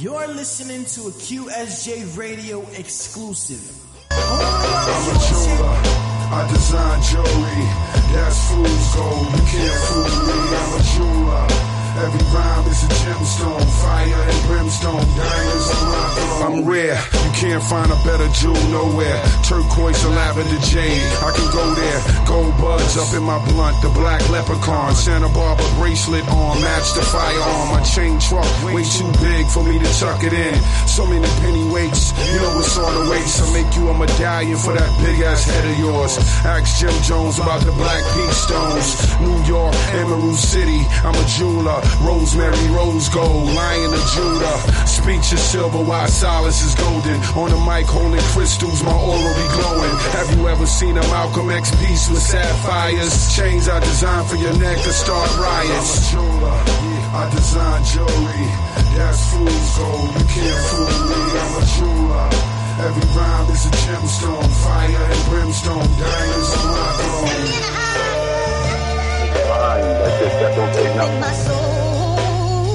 [0.01, 3.61] You're listening to a QSJ radio exclusive.
[4.09, 5.77] I'm a jeweler.
[6.33, 7.65] I design jewelry.
[8.11, 9.27] That's fool's gold.
[9.29, 10.37] You can't fool me.
[10.57, 11.70] I'm a jeweler.
[11.97, 13.67] Every rhyme is a gemstone.
[13.83, 15.03] Fire and brimstone.
[15.19, 16.41] Diamonds on my throne.
[16.41, 16.95] I'm rare.
[16.95, 19.19] You can't find a better jewel nowhere.
[19.43, 21.03] Turquoise or lavender jade.
[21.19, 21.99] I can go there.
[22.25, 23.75] Gold buds up in my blunt.
[23.81, 24.95] The black leprechaun.
[24.95, 26.61] Santa Barbara bracelet on.
[26.61, 27.75] Match the firearm.
[27.75, 30.55] My chain truck way too big for me to tuck it in.
[30.87, 32.15] So many penny weights.
[32.31, 33.41] You know what's on the weights.
[33.41, 36.17] I make you a medallion for that big ass head of yours.
[36.47, 38.87] Ask Jim Jones about the black peach stones.
[39.19, 40.79] New York, Emerald City.
[41.03, 41.80] I'm a jeweler.
[42.01, 43.53] Rosemary, rose gold.
[43.53, 44.57] Lion of Judah.
[44.87, 47.19] Speech is silver while silence is golden.
[47.37, 49.95] On the mic holding crystals, my aura be glowing.
[50.17, 53.35] Have you ever seen a Malcolm X piece with sapphires?
[53.35, 56.13] Chains I designed for your neck to start riots.
[56.13, 56.57] I'm a jeweler.
[57.13, 58.47] I design jewelry.
[58.97, 60.09] That's fool's gold.
[60.15, 61.19] You can't fool me.
[61.41, 62.29] I'm a jeweler.
[62.81, 64.49] Every rhyme is a gemstone.
[64.63, 65.87] Fire and brimstone.
[65.99, 67.81] Diamonds on my throne.
[70.21, 71.60] That don't take nothing.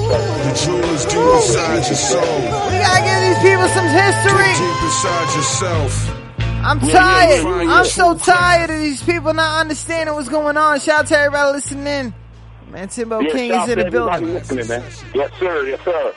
[0.09, 2.21] The jewelers deep inside your soul.
[2.23, 4.53] We gotta give these people some history.
[4.55, 6.11] Deep inside yourself.
[6.65, 7.45] I'm tired.
[7.45, 7.73] yeah, yeah.
[7.75, 10.79] I'm so tired of these people not understanding what's going on.
[10.81, 12.15] Shout out to everybody listening.
[12.71, 14.35] Man, Timbo Yeah, King is in the building.
[14.35, 14.83] listening, man.
[15.15, 15.67] Yes, sir.
[15.67, 16.15] Yes, sir.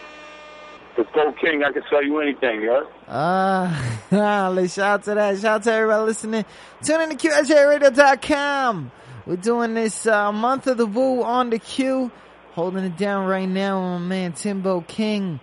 [0.97, 1.63] It's Bo King.
[1.63, 2.87] I can tell you anything, you heard?
[3.07, 5.35] Uh, shout out to that.
[5.39, 6.45] Shout out to everybody listening.
[6.83, 8.91] Tune in to QSJRadio.com.
[9.25, 12.11] We're doing this uh, month of the Woo on the Q.
[12.53, 15.39] Holding it down right now, my man Timbo King.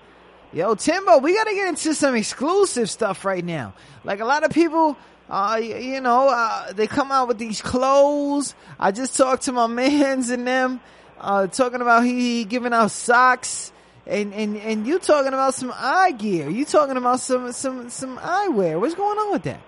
[0.53, 3.75] Yo, Timbo, we gotta get into some exclusive stuff right now.
[4.05, 4.97] Like a lot of people,
[5.31, 8.55] uh, you know, uh, they come out with these clothes.
[8.79, 10.81] I just talked to my mans and them,
[11.21, 13.73] uh, talking about he, giving out socks.
[14.07, 16.49] And, and, and you talking about some eye gear.
[16.49, 18.81] You talking about some, some, some eyewear.
[18.81, 19.61] What's going on with that?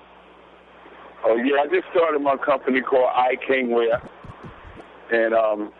[1.24, 4.00] Oh yeah, I just started my company called I King Wear,
[5.10, 5.72] and um,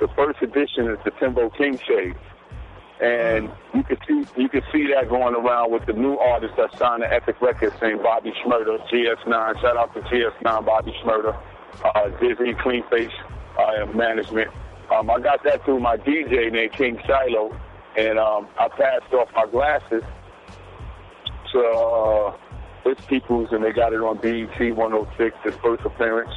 [0.00, 2.14] the first edition is the Timbo King shade,
[3.00, 6.76] and you can see you can see that going around with the new artist that
[6.78, 9.60] signed to Epic Records, named Bobby Shmurda, GS9.
[9.60, 11.40] Shout out to GS9, Bobby Shmurda,
[11.84, 13.12] uh, Disney Cleanface
[13.58, 14.50] uh, Management.
[14.90, 17.58] Um, I got that through my DJ named King Shiloh,
[17.96, 20.02] and um, I passed off my glasses
[21.52, 22.36] to uh,
[22.84, 26.30] it's people's, and they got it on BET 106, his first appearance,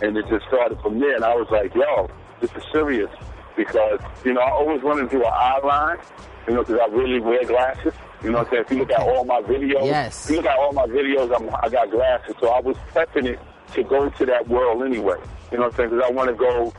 [0.00, 1.16] and it just started from there.
[1.16, 2.08] And I was like, yo,
[2.40, 3.10] this is serious
[3.56, 5.98] because you know I always wanted to do an eye line,
[6.46, 7.92] you know, because I really wear glasses.
[8.22, 8.64] You know what I'm saying?
[8.66, 10.24] If you look at all my videos, Yes.
[10.24, 13.26] if you look at all my videos, I'm, I got glasses, so I was prepping
[13.26, 13.38] it
[13.74, 15.18] to go to that world anyway.
[15.52, 15.90] You know what I'm saying?
[15.90, 16.72] Because I want to go,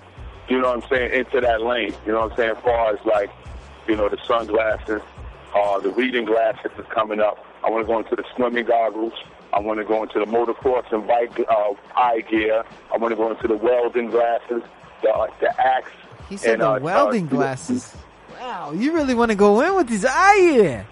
[0.50, 1.94] you know what I'm saying, into that lane.
[2.06, 2.52] You know what I'm saying?
[2.58, 3.30] As far as like,
[3.88, 5.02] you know, the sunglasses,
[5.56, 7.46] uh, the reading glasses is coming up.
[7.64, 9.14] I want to go into the swimming goggles.
[9.54, 12.64] I want to go into the motocross and bike uh, eye gear.
[12.94, 14.62] I want to go into the welding glasses,
[15.02, 15.90] the, the axe.
[16.30, 17.96] He said and, the uh, welding uh, glasses.
[18.40, 20.88] Wow, you really want to go in with this eye gear.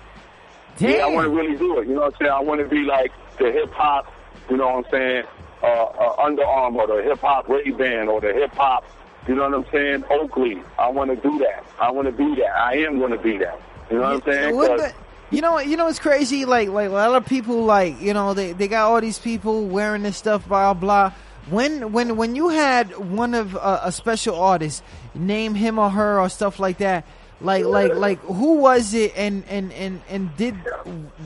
[0.78, 0.90] Damn.
[0.92, 1.88] Yeah, I want to really do it.
[1.88, 2.32] You know what I'm saying?
[2.32, 4.12] I want to be like the hip hop,
[4.50, 5.24] you know what I'm saying,
[5.64, 8.84] uh, uh, Under Armour, the hip hop Ray Ban, or the hip hop,
[9.28, 10.62] you know what I'm saying, Oakley.
[10.78, 11.66] I want to do that.
[11.80, 12.56] I want to be that.
[12.58, 13.60] I am going to be that.
[13.90, 14.56] You know what I'm saying?
[14.56, 14.96] Wouldn't 'Cause- it-
[15.30, 15.68] you know what?
[15.68, 16.46] You know what's crazy?
[16.46, 19.66] Like, like a lot of people, like you know, they they got all these people
[19.66, 21.12] wearing this stuff, blah blah.
[21.50, 24.84] When when when you had one of uh, a special artist
[25.16, 27.06] name him or her or stuff like that,
[27.40, 29.14] like like like who was it?
[29.16, 30.56] And and and and did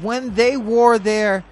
[0.01, 1.43] when they wore their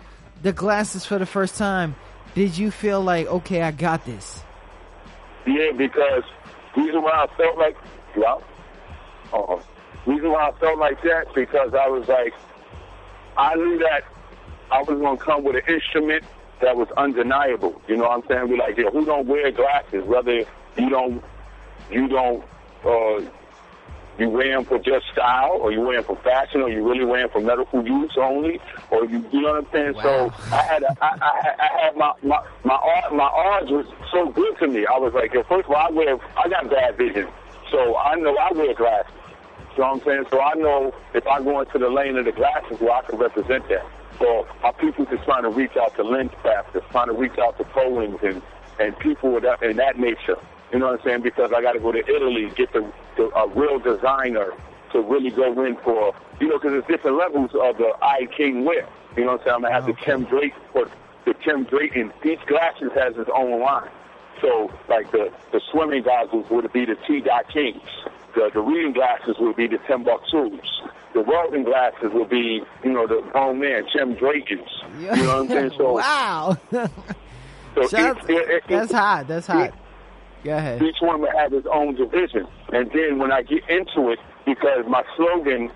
[0.44, 1.96] the glasses for the first time,
[2.36, 4.44] did you feel like okay, I got this?
[5.48, 6.24] Yeah, because
[6.76, 7.76] reason why I felt like,
[8.16, 8.38] yeah,
[9.34, 9.60] uh,
[10.06, 12.34] reason why I felt like that because I was like,
[13.36, 14.04] I knew that
[14.72, 16.24] I was gonna come with an instrument
[16.62, 17.82] that was undeniable.
[17.88, 18.50] You know what I'm saying?
[18.50, 20.04] We're like, yeah, who don't wear glasses?
[20.06, 20.46] Whether
[20.78, 21.24] you don't,
[21.90, 22.44] you don't,
[22.86, 23.22] uh,
[24.18, 27.06] you wear them for just style, or you wear them for fashion, or you really
[27.06, 28.60] wear them for medical use only,
[28.92, 29.94] or you, you know what I'm saying?
[30.04, 32.78] So I had, a, I, I, I had my my my
[33.14, 34.86] my odds was so good to me.
[34.86, 37.30] I was like, yo, first of all, I wear, I got bad vision,
[37.72, 39.14] so I know I wear glasses.
[39.78, 40.26] You know what I'm saying?
[40.30, 43.18] So I know if I go into the lane of the glasses, well, I can
[43.18, 43.86] represent that.
[44.20, 47.58] So my people just trying to reach out to lens crafters, trying to reach out
[47.58, 48.42] to Poems and
[48.80, 50.38] and people with that in that nature.
[50.72, 51.22] You know what I'm saying?
[51.24, 54.54] Because I got to go to Italy, get the, the a real designer
[54.92, 58.66] to really go in for, you know, because there's different levels of the I King
[58.66, 58.88] wear.
[59.16, 59.56] You know what I'm saying?
[59.56, 60.90] I'm gonna have the Tim Drake for
[61.26, 63.90] the Tim Drake, and each glasses has its own line.
[64.42, 67.22] So, like the the swimming goggles would be the T.
[67.22, 67.82] Dot Kings.
[68.36, 70.60] The the reading glasses would be the Timbuktus.
[71.20, 74.66] The welding glasses will be, you know, the grown man, Tim Drakens.
[75.02, 75.72] You know what I'm saying?
[75.78, 76.88] So, wow, so
[77.76, 77.94] it-
[78.30, 79.28] it- it- that's hot.
[79.28, 79.74] That's hot.
[80.46, 80.82] Go ahead.
[80.82, 82.48] each one would have its own division.
[82.72, 85.70] And then when I get into it, because my slogan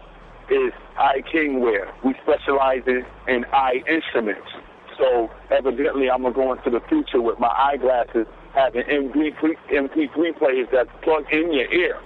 [0.50, 1.94] is "I king wear.
[2.06, 4.48] We specialize in, in eye instruments.
[4.98, 10.70] So evidently, I'm gonna go into the future with my eyeglasses having MP3, MP3 players
[10.72, 11.98] that plug in your ear.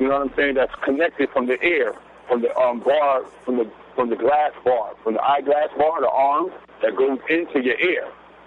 [0.00, 0.54] You know what I'm saying?
[0.54, 1.94] That's connected from the ear,
[2.30, 3.66] from the um, bar, from the
[3.96, 6.46] from the glass bar, from the eyeglass bar, the arm
[6.80, 8.06] that goes into your ear.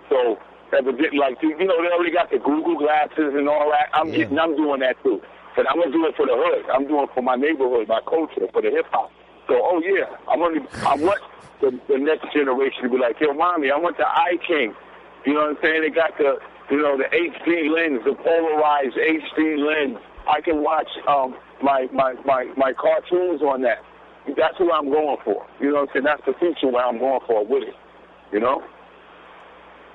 [0.09, 0.39] So
[0.71, 3.91] evidently, like you you know, they already got the Google glasses and all that.
[3.93, 5.21] I'm getting, I'm doing that too.
[5.55, 6.65] But I'm gonna do it for the hood.
[6.71, 9.11] I'm doing it for my neighborhood, my culture, for the hip hop.
[9.47, 11.21] So, oh yeah, I'm only, I want
[11.59, 14.73] the, the next generation to be like, yo, mommy, I want the Eye King.
[15.25, 15.81] You know what I'm saying?
[15.83, 16.39] They got the,
[16.71, 19.99] you know, the HD lens, the polarized HD lens.
[20.27, 23.79] I can watch um, my, my, my, my cartoons on that.
[24.27, 25.45] That's what I'm going for.
[25.59, 26.05] You know what I'm saying?
[26.05, 27.75] That's the future where I'm going for with it.
[28.31, 28.63] You know?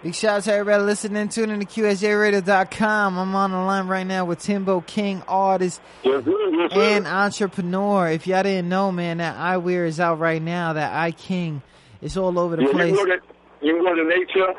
[0.03, 3.19] Big shout out to everybody listening, tuning in to QSJRadio.com.
[3.19, 8.09] I'm on the line right now with Timbo King, artist Yes, yes, and entrepreneur.
[8.09, 10.75] If y'all didn't know, man, that eyewear is out right now.
[10.75, 11.63] That Eye King
[12.01, 12.91] is all over the Yeah, place.
[12.93, 13.23] You can go to,
[13.61, 14.55] you can go to nature,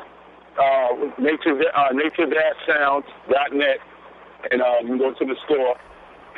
[0.60, 3.78] uh, nature, uh, nature-sounds.net,
[4.50, 5.74] and uh, you can go to the store.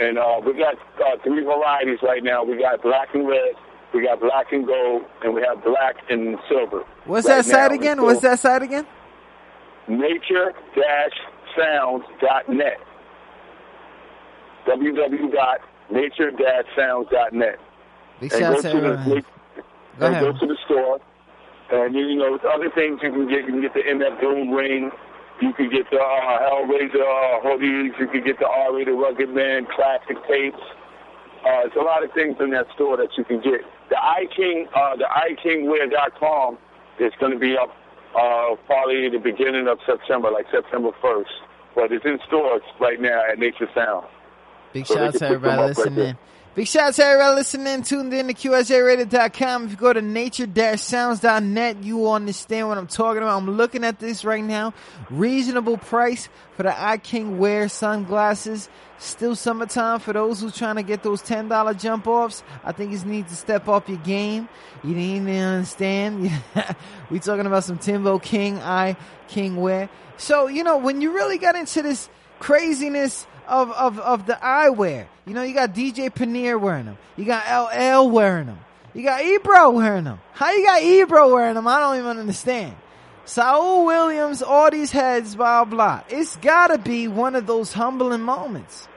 [0.01, 2.43] And uh, we got uh, three varieties right now.
[2.45, 3.55] We got black and red,
[3.95, 6.83] we got black and gold, and we have black and silver.
[7.05, 7.99] What's right that site again?
[7.99, 8.87] So, What's that site again?
[9.89, 12.79] Nature-sounds.net.
[14.67, 17.59] www.nature-sounds.net.
[18.21, 19.23] And go to the.
[19.99, 21.01] Go and go to the store.
[21.71, 23.41] And you know, other things you can get.
[23.41, 24.91] You can get the MF Doom ring.
[25.43, 27.99] You can get the uh, Hellraiser uh, hoodies.
[27.99, 30.57] You can get the R-rated Rugged Man classic tapes.
[31.45, 33.63] Uh, there's a lot of things in that store that you can get.
[33.91, 36.59] The iKing, uh, the iKingwear.com
[37.01, 37.71] is going to be up
[38.15, 41.25] uh, probably the beginning of September, like September 1st.
[41.75, 44.07] But it's in stores right now at Nature Sound.
[44.73, 45.95] Big So shout out to can put them everybody right listening.
[45.97, 46.19] there.
[46.55, 47.83] Big shout out to everybody listening.
[47.83, 49.65] Tuned in to QSJRadio.com.
[49.65, 53.39] If you go to nature-sounds.net, you will understand what I'm talking about.
[53.39, 54.75] I'm looking at this right now.
[55.09, 58.69] Reasonable price for the Eye King Wear sunglasses.
[58.99, 62.43] Still summertime for those who trying to get those $10 jump offs.
[62.63, 64.47] I think you need to step up your game.
[64.85, 66.31] You need to understand.
[67.11, 69.89] we talking about some Timbo King, Eye King Wear.
[70.19, 72.11] So, you know, when you really got into this
[72.43, 75.07] craziness of, of, of the eyewear.
[75.27, 76.99] You know, you got DJ Paneer wearing them.
[77.17, 78.59] You got LL wearing them.
[78.95, 80.21] You got Ebro wearing them.
[80.33, 81.69] How you got Ebro wearing them?
[81.69, 82.75] I don't even understand.
[83.25, 86.03] Saul Williams, all these heads, blah, blah.
[86.09, 88.89] It's gotta be one of those humbling moments.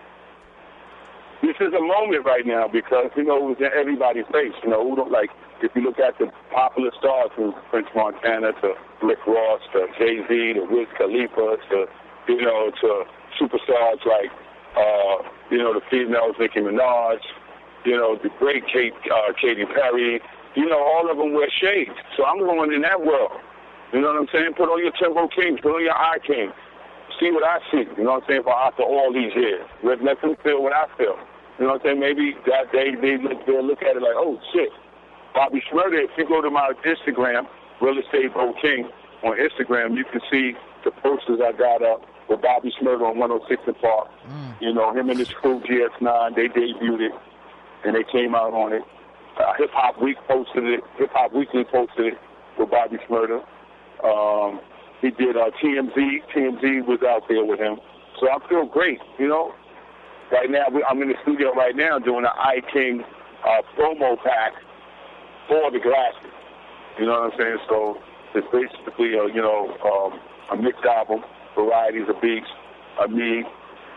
[1.44, 4.54] this is a moment right now because you know it was in everybody's face.
[4.64, 5.30] You know, who don't like
[5.62, 10.26] if you look at the popular stars from French Montana to Rick Ross to Jay
[10.28, 11.86] Z to Wiz Khalifa to
[12.28, 13.06] you know to
[13.40, 14.32] superstars like
[14.76, 17.20] uh, you know the females Nicki Minaj,
[17.86, 20.22] you know the great Kate uh, Katy Perry.
[20.56, 23.40] You know all of them wear shades, so I'm going in that world.
[23.94, 24.54] You know what I'm saying?
[24.58, 26.52] Put on your Timbo Kings, put on your Eye King.
[27.20, 27.88] See what I see.
[27.96, 28.44] You know what I'm saying?
[28.44, 31.16] For after all these years, let, let them feel what I feel.
[31.60, 32.00] You know what I'm saying?
[32.00, 34.72] Maybe that they they look, they'll look at it like, oh shit,
[35.34, 36.04] Bobby Shmurda.
[36.04, 37.48] If you go to my Instagram,
[37.80, 38.90] Real Estate Bo King
[39.24, 43.62] on Instagram, you can see the posters I got up with Bobby Shmurda on 106
[43.68, 44.10] and Park.
[44.60, 46.36] You know him and his crew GS9.
[46.36, 47.12] They debuted it
[47.84, 48.82] and they came out on it.
[49.38, 50.82] Uh, Hip Hop Week posted it.
[50.98, 52.18] Hip Hop Weekly posted it
[52.58, 53.44] with Bobby Shmurda.
[54.04, 54.60] Um,
[55.02, 55.96] he did uh, TMZ.
[56.34, 57.78] TMZ was out there with him.
[58.20, 59.54] So I feel great, you know.
[60.32, 63.04] Right now, we, I'm in the studio right now doing an Eye King
[63.46, 64.54] uh, promo pack
[65.48, 66.32] for the glasses.
[66.98, 67.58] You know what I'm saying?
[67.70, 67.98] So
[68.34, 70.20] it's basically, a, you know, um,
[70.58, 71.24] a mixed album,
[71.56, 72.48] varieties of beats,
[73.02, 73.44] of me,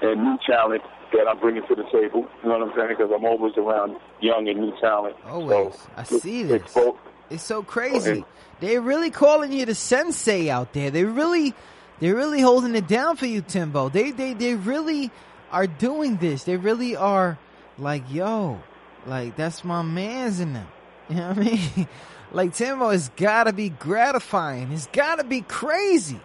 [0.03, 2.27] and new talent that I'm bringing to the table.
[2.43, 2.89] You know what I'm saying?
[2.91, 5.17] Because I'm always around young and new talent.
[5.27, 5.75] Always.
[5.75, 6.73] So I see this.
[6.73, 6.97] both.
[7.31, 8.25] It's so crazy.
[8.61, 10.91] They're really calling you the sensei out there.
[10.91, 11.55] They really,
[12.01, 13.89] they're really holding it down for you, Timbo.
[13.89, 15.11] They, they, they really
[15.51, 16.45] are doing this.
[16.45, 17.39] They really are
[17.79, 18.61] like, yo,
[19.07, 20.69] like that's my man's in them.
[21.09, 21.89] You know what I mean?
[22.33, 24.73] like Timbo, it's gotta be gratifying.
[24.73, 26.21] It's gotta be crazy.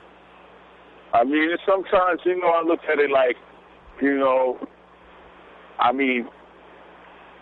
[1.13, 3.37] I mean, it's sometimes, you know, I look at it like,
[4.01, 4.57] you know,
[5.79, 6.27] I mean,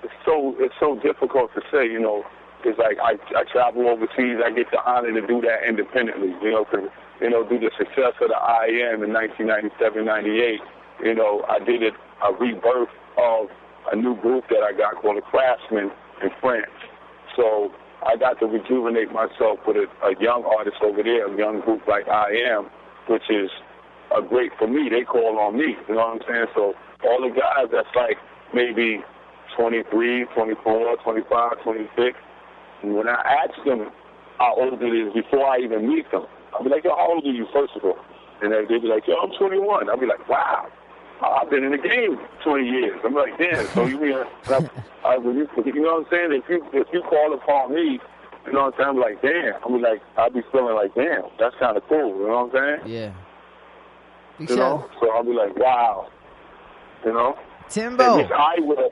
[0.04, 2.24] it's so it's so difficult to say, you know,
[2.58, 6.52] because like I I travel overseas, I get the honor to do that independently, you
[6.52, 6.90] know, 'cause,
[7.22, 10.60] you know, through the success of the IAM in 1997, 98,
[11.04, 13.50] you know, I did it a rebirth of
[13.92, 16.72] a new group that I got called the Craftsmen in France.
[17.36, 17.72] So
[18.06, 21.88] I got to rejuvenate myself with a, a young artist over there, a young group
[21.88, 22.70] like I Am,
[23.12, 23.52] which is
[24.15, 24.88] a great for me.
[24.89, 26.45] They call on me, you know what I'm saying?
[26.56, 28.17] So all the guys that's like
[28.54, 29.04] maybe
[29.58, 32.17] 23, 24, 25, 26.
[32.84, 33.91] And when I ask them
[34.39, 37.26] how old it is before I even meet them, I'll be like, yo, how old
[37.26, 38.00] are you, first of all?
[38.41, 39.89] And they- they'll be like, yo, I'm 21.
[39.89, 40.67] I'll be like, wow.
[41.21, 43.00] I've been in the game 20 years.
[43.06, 43.67] I'm like, damn.
[43.76, 44.15] So you mean,
[44.50, 44.58] I,
[45.06, 45.45] I, you
[45.84, 46.32] know what I'm saying?
[46.34, 48.00] If you if you call upon me,
[48.45, 48.89] you know what I'm saying?
[48.89, 49.54] I'm like, damn.
[49.63, 51.23] I'm like, I'll be feeling like, damn.
[51.39, 52.10] That's kind of cool.
[52.17, 52.93] You know what I'm saying?
[52.93, 53.13] Yeah.
[54.39, 54.89] Big You know?
[54.99, 56.08] So I'll be like, wow.
[57.06, 57.38] You know?
[57.69, 58.19] Timbo.
[58.19, 58.89] And this eyewear,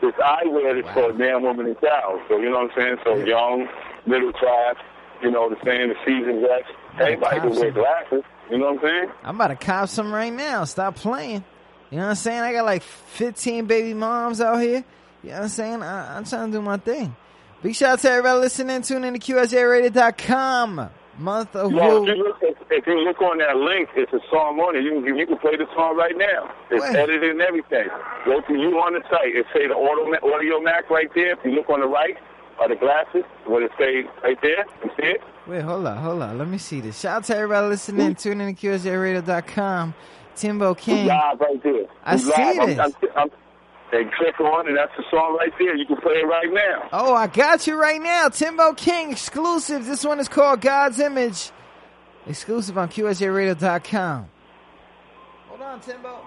[0.00, 2.20] this eyewear is for man, woman, and child.
[2.28, 2.96] So you know what I'm saying?
[3.04, 3.68] So young,
[4.06, 4.76] middle class,
[5.22, 6.68] you know the saying, the seasoned vets.
[6.98, 8.22] Everybody can wear glasses.
[8.50, 9.10] You know what I'm saying?
[9.22, 10.64] I'm about to cop some right now.
[10.64, 11.44] Stop playing.
[11.90, 12.40] You know what I'm saying?
[12.40, 14.84] I got like 15 baby moms out here.
[15.22, 15.82] You know what I'm saying?
[15.82, 17.14] I, I'm trying to do my thing.
[17.62, 18.82] Big shout out to everybody listening.
[18.82, 20.90] Tune in to QSJRadio.com.
[21.18, 22.02] Month of Yeah, Woo.
[22.08, 24.82] if you, look, if, if you look on that link, it's a song on it.
[24.84, 26.50] You can, you can play the song right now.
[26.70, 26.96] It's Wait.
[26.96, 27.88] edited and everything.
[28.24, 29.36] Go to you on the site.
[29.36, 31.32] It say the audio, Audiomack right there.
[31.32, 32.16] If you look on the right,
[32.58, 35.20] or the glasses, what it say right there, you see it?
[35.46, 36.38] Wait, hold on, hold on.
[36.38, 36.98] Let me see this.
[36.98, 38.14] Shout out to everybody listening.
[38.14, 39.92] Tune in to QSJRadio.com.
[40.36, 41.06] Timbo King.
[41.06, 41.84] Live right there.
[42.04, 42.78] I see live.
[42.78, 43.30] I'm- I'm, I'm,
[43.92, 45.76] and click on, and that's the song right there.
[45.76, 46.88] You can play it right now.
[46.92, 48.28] Oh, I got you right now.
[48.28, 49.86] Timbo King exclusive.
[49.86, 51.50] This one is called God's Image.
[52.26, 54.28] Exclusive on QSJRadio.com.
[55.48, 56.18] Hold on, Timbo.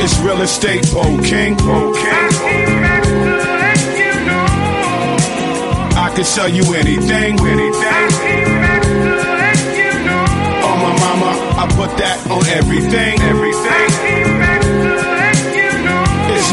[0.00, 1.56] It's real estate, Bo King.
[1.56, 2.27] Bo King.
[6.18, 7.38] I can sell you anything.
[7.38, 8.08] Anything.
[10.64, 13.20] Oh my mama, I put that on everything.
[13.20, 13.77] Everything.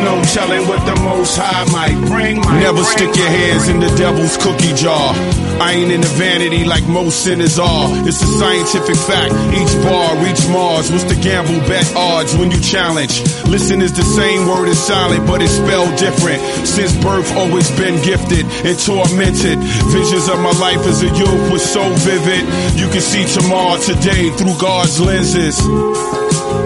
[0.01, 2.41] No telling what the most high might bring.
[2.59, 5.15] Never stick your hands in the devil's cookie jar.
[5.61, 7.87] I ain't in the vanity like most sinners are.
[8.05, 9.33] It's a scientific fact.
[9.55, 10.91] Each bar reach Mars.
[10.91, 13.23] What's the gamble bet odds when you challenge?
[13.47, 16.41] Listen is the same word as silent, but it's spelled different.
[16.67, 19.57] Since birth, always been gifted and tormented.
[19.95, 22.43] Visions of my life as a youth was so vivid.
[22.75, 25.57] You can see tomorrow today through God's lenses.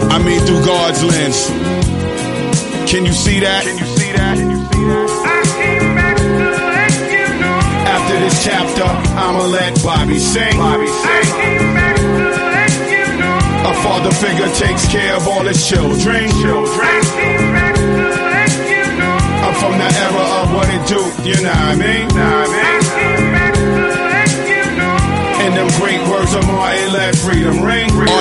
[0.10, 1.79] I mean through God's lens.
[2.89, 3.63] Can you see that?
[3.65, 4.36] Can you see that?
[4.36, 5.06] Can you see that?
[7.86, 10.58] After this chapter, I'ma let Bobby sing.
[10.58, 11.30] Bobby sing.
[13.62, 16.34] A father figure takes care of all his children.
[16.41, 16.89] Children.
[19.45, 20.97] I'm from the era of what it do,
[21.30, 22.10] you know what I mean?
[22.10, 22.82] Know what I mean?
[25.45, 27.79] And them great words of Martin, let freedom ring.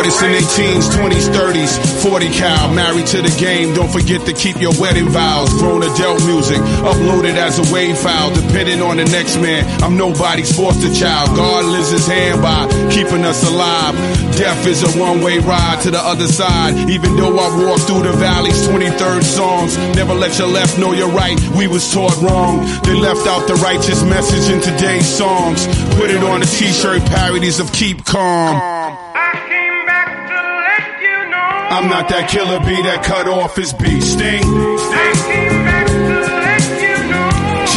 [0.09, 3.75] Artists in their teens, 20s, 30s, 40 cal, married to the game.
[3.75, 5.53] Don't forget to keep your wedding vows.
[5.61, 8.33] Grown adult music, uploaded as a wave file.
[8.33, 11.37] Depending on the next man, I'm nobody's foster child.
[11.37, 13.97] God lends his hand by keeping us alive.
[14.33, 16.88] Death is a one way ride to the other side.
[16.88, 19.77] Even though I walk through the valleys, 23rd songs.
[19.94, 21.38] Never let your left know your right.
[21.55, 22.64] We was taught wrong.
[22.85, 25.66] They left out the righteous message in today's songs.
[26.01, 28.78] Put it on a t shirt, parodies of Keep Calm.
[31.70, 34.40] I'm not that killer bee that cut off his bee sting.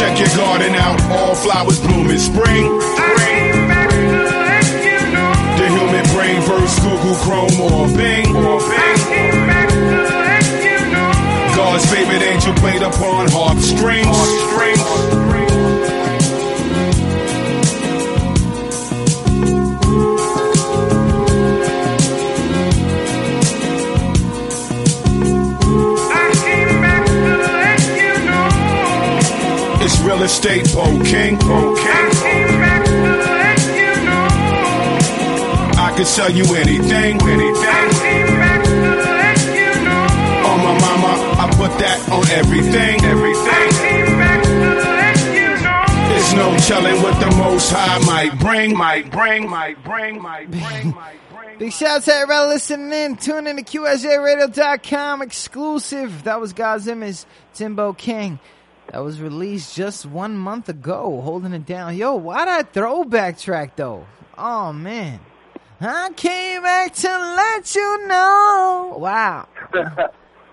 [0.00, 2.64] Check your garden out, all flowers bloom in spring.
[5.60, 8.32] The human brain versus Google Chrome or Bing.
[11.52, 14.08] God's favorite angel played upon harp strings.
[14.08, 15.41] It's
[30.22, 31.36] estate, Bo King.
[31.38, 32.10] Bo King.
[35.78, 37.20] I can sell you anything.
[37.20, 37.82] Anything.
[40.44, 43.04] Oh my mama, I put that on everything.
[43.04, 43.70] Everything.
[46.08, 48.76] There's no telling what the most high might bring.
[48.76, 49.50] Might bring.
[49.50, 50.22] Might bring.
[50.22, 50.94] Might bring.
[51.58, 53.16] Big shout out to everybody listening in.
[53.16, 56.24] Tune in to QSJRadio.com exclusive.
[56.24, 58.38] That was God's Image, Timbo King.
[58.92, 61.96] That was released just one month ago, holding it down.
[61.96, 64.06] Yo, why that throwback track though?
[64.36, 65.18] Oh man.
[65.80, 68.96] I came back to let you know.
[68.98, 69.48] Wow.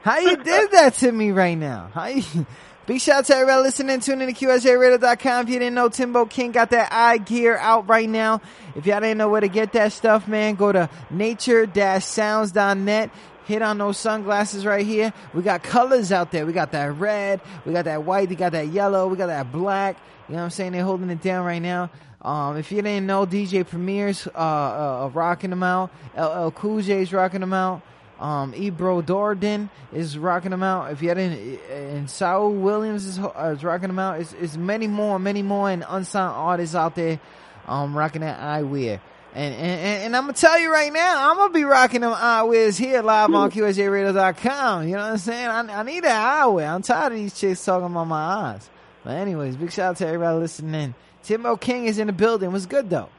[0.03, 1.91] How you did that to me right now?
[1.93, 2.23] How you,
[2.87, 5.43] big shout out to everybody listening, tuning in to QSJRadio.com.
[5.43, 8.41] If you didn't know, Timbo King got that eye gear out right now.
[8.75, 13.09] If y'all didn't know where to get that stuff, man, go to nature-sounds.net.
[13.49, 15.11] hit on those sunglasses right here.
[15.33, 16.45] We got colors out there.
[16.45, 19.51] We got that red, we got that white, we got that yellow, we got that
[19.51, 19.97] black.
[20.27, 20.73] You know what I'm saying?
[20.73, 21.89] They're holding it down right now.
[22.21, 25.89] Um, if you didn't know, DJ Premier's uh, uh, uh, rocking them out.
[26.15, 27.81] LL Cool J's rocking them out.
[28.19, 30.91] Um, Ebro Darden is rocking them out.
[30.91, 34.19] If you didn't, and Saul Williams is, uh, is rocking them out.
[34.19, 37.19] It's, it's many more, many more, and unsigned artists out there,
[37.65, 38.99] um, rocking that eyewear.
[39.35, 42.79] And, and, and I'm gonna tell you right now, I'm gonna be rocking them eyewears
[42.79, 44.87] here live on QSJRadio.com.
[44.87, 45.47] You know what I'm saying?
[45.47, 46.67] I, I need that eyewear.
[46.67, 48.69] I'm tired of these chicks talking about my eyes.
[49.03, 50.95] But anyways, big shout out to everybody listening.
[51.23, 52.51] Timbo King is in the building.
[52.51, 53.09] What's good though?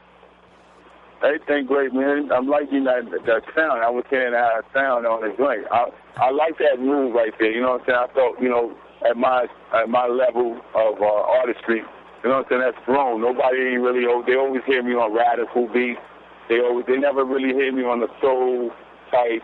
[1.23, 2.29] Everything great, man.
[2.31, 3.81] I'm liking that that sound.
[3.81, 5.65] I was saying that sound on the joint.
[5.71, 5.85] I
[6.17, 7.51] I like that move right there.
[7.51, 7.99] You know what I'm saying?
[8.09, 8.75] I thought, you know,
[9.09, 11.83] at my at my level of uh, artistry,
[12.23, 12.61] you know what I'm saying?
[12.61, 13.21] That's grown.
[13.21, 14.05] Nobody really.
[14.25, 15.99] They always hear me on radical beats.
[16.49, 16.85] They always.
[16.85, 18.71] They never really hear me on the soul
[19.09, 19.43] type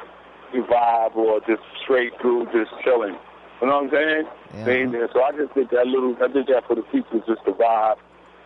[0.53, 3.17] vibe or just straight through, just chilling.
[3.61, 4.27] You know what I'm saying?
[4.53, 4.63] Yeah.
[4.65, 5.09] They there.
[5.13, 6.15] So I just did that little.
[6.21, 7.97] I did that for the people, just to vibe.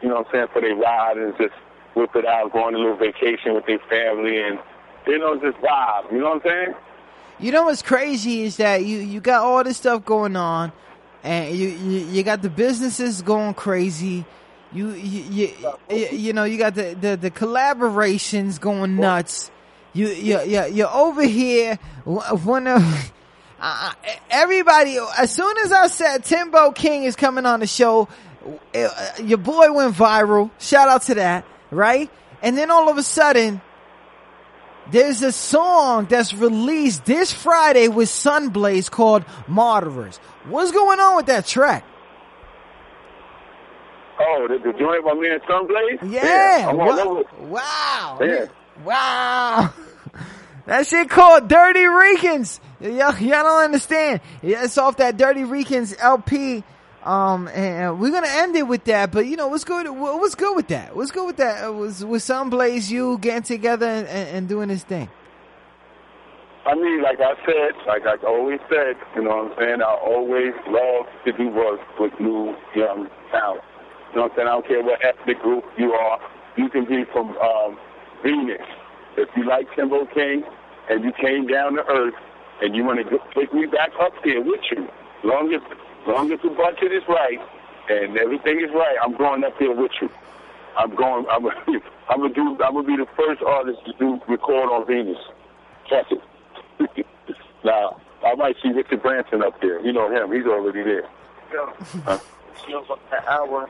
[0.02, 0.48] You know what I'm saying?
[0.54, 1.54] For they ride and just
[1.96, 4.58] whip it out, go on a little vacation with their family, and
[5.08, 6.12] you know, just vibe.
[6.12, 6.74] You know what I'm saying?
[7.40, 10.72] You know what's crazy is that you you got all this stuff going on,
[11.24, 14.26] and you you, you got the businesses going crazy.
[14.74, 15.53] You you,
[15.89, 19.51] you you know you got the, the, the collaborations going nuts.
[19.93, 21.78] You you you you're over here.
[22.05, 23.11] One of
[23.59, 23.93] uh,
[24.30, 24.97] everybody.
[25.17, 28.07] As soon as I said Timbo King is coming on the show,
[28.74, 28.89] uh,
[29.24, 30.49] your boy went viral.
[30.59, 32.09] Shout out to that, right?
[32.41, 33.61] And then all of a sudden,
[34.89, 40.19] there's a song that's released this Friday with Sunblaze called Martyrs.
[40.46, 41.86] What's going on with that track?
[44.20, 46.12] Oh, the, the joint by me and Sunblaze?
[46.12, 46.68] Yeah.
[46.68, 47.24] All Wow.
[47.39, 48.20] Wow.
[48.22, 48.46] Yeah.
[48.84, 49.74] Wow.
[50.68, 52.62] That shit called Dirty Ricans.
[52.80, 54.22] Y'all, y'all don't understand.
[54.44, 56.64] Yeah, It's off that Dirty Ricans LP.
[57.04, 59.12] Um, and we're gonna end it with that.
[59.12, 59.89] But you know, what's good?
[59.89, 60.96] What's good with that?
[60.96, 61.66] What's good with that?
[61.66, 65.10] It was with Sunblaze, you getting together and, and, and doing this thing.
[66.64, 69.82] I mean, like I said, like I always said, you know what I'm saying?
[69.82, 73.64] I always love to do work with new young talent.
[74.14, 74.47] You know what I'm saying?
[74.47, 76.20] I don't care what ethnic group you are.
[76.57, 77.80] You can be from um,
[78.22, 78.62] Venus.
[79.18, 80.43] If you like Timbo King
[80.89, 82.14] and you came down to earth
[82.62, 84.88] and you want to take me back up there with you,
[85.24, 85.62] long as
[86.05, 87.39] long as the budget is right
[87.89, 90.09] and everything is right, I'm going up there with you.
[90.78, 91.26] I'm going.
[91.32, 91.45] I'm.
[92.09, 92.57] I'm gonna do.
[92.64, 95.18] I'm gonna be the first artist to do record on Venus.
[95.88, 96.22] Trust it.
[97.64, 99.80] now I might see Richard Branson up there.
[99.86, 100.32] You know him.
[100.32, 101.04] He's already there.
[101.54, 101.74] Yeah.
[102.06, 102.20] Huh?
[103.28, 103.68] hour.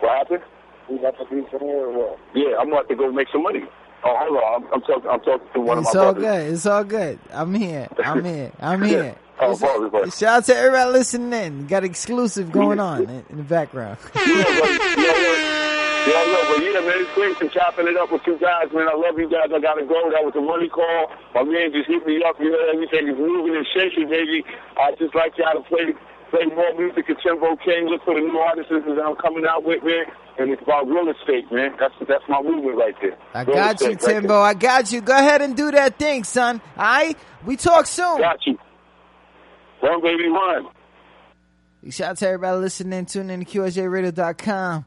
[0.00, 0.42] What happened?
[0.90, 1.86] We got to be somewhere.
[1.86, 2.16] or?
[2.34, 3.60] Yeah, I'm about to go make some money.
[4.04, 4.62] Oh, hold on.
[4.64, 5.10] I'm, I'm talking.
[5.10, 6.42] I'm talking to one It's of my all brothers.
[6.44, 6.52] good.
[6.54, 7.18] It's all good.
[7.32, 7.88] I'm here.
[8.04, 8.52] I'm here.
[8.60, 9.16] I'm here.
[9.40, 10.10] Oh, It's- brother, brother.
[10.10, 11.66] Shout out to everybody listening in.
[11.66, 13.98] Got exclusive going on in, in the background.
[14.14, 15.72] Yeah, but, you know
[16.06, 18.86] I know, but yeah, man, it's great to chopping it up with you guys, man.
[18.86, 19.50] I love you guys.
[19.50, 19.98] I gotta go.
[20.14, 21.10] That was a money call.
[21.34, 22.38] My man just hit me up.
[22.38, 24.44] You know, everything is moving and shaking, baby.
[24.78, 25.90] I just like y'all to play
[26.30, 27.90] play more music at Timbo King.
[27.90, 30.06] Look for the new artists that I'm coming out with, man.
[30.38, 31.74] And it's about real estate, man.
[31.80, 33.16] That's that's my movement right there.
[33.34, 34.40] I Real got you, estate right Timbo.
[34.40, 35.00] I got you.
[35.00, 36.60] Go ahead and do that thing, son.
[36.76, 37.16] All right?
[37.44, 38.18] We talk soon.
[38.18, 38.58] Got you.
[39.80, 40.68] One baby, one.
[41.90, 44.84] Shout out to everybody listening, tuning in to QSJRadio.com.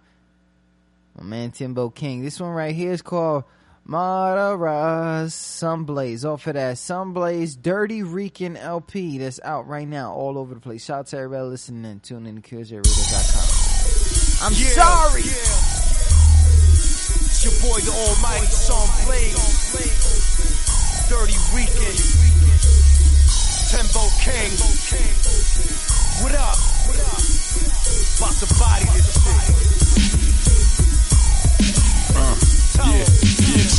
[1.19, 2.21] My man Timbo King.
[2.23, 3.43] This one right here is called
[3.83, 6.23] Martyrs Sunblaze.
[6.23, 10.85] Off of that Sunblaze Dirty Rican LP that's out right now all over the place.
[10.85, 14.47] Shout out to everybody listening, tuning in to QSJRadio.com.
[14.47, 15.21] I'm Yeah, sorry.
[17.27, 19.35] It's your boy, the almighty Son Blaze.
[21.09, 21.95] Dirty Rican.
[23.67, 24.51] Timbo King.
[26.23, 26.55] What up?
[26.87, 27.19] What up?
[28.17, 30.08] About to body this shit.
[32.15, 32.35] Uh,
[32.79, 33.69] yeah, yeah,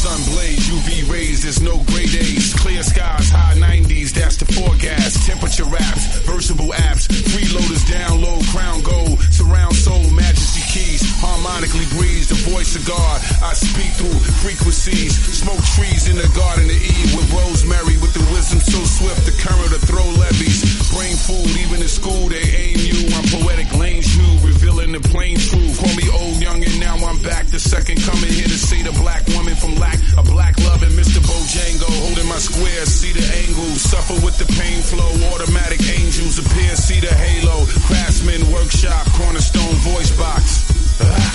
[0.70, 2.54] UV rays, there's no gray days.
[2.54, 5.26] Clear skies, high 90s, that's the forecast.
[5.26, 12.38] Temperature apps, versatile apps, freeloaders download, crown gold, surround soul, majesty keys, harmonically breeze, the
[12.50, 13.18] voice of God.
[13.42, 18.24] I speak through frequencies, smoke trees in the garden of Eve with rosemary, with the
[18.30, 20.62] wisdom so swift, the current to throw levies.
[20.94, 23.10] Brain food, even in school, they aim you.
[23.16, 25.78] I'm poetic, lane you, revealing the plain truth.
[25.78, 27.29] Call me old, young, and now I'm back.
[28.06, 31.20] Coming here to see the black woman from lack, a black love and Mr.
[31.20, 32.86] Bojango holding my square.
[32.86, 35.10] See the angle, suffer with the pain flow.
[35.32, 37.66] Automatic angels appear, see the halo.
[37.84, 40.64] Craftsman workshop, cornerstone voice box.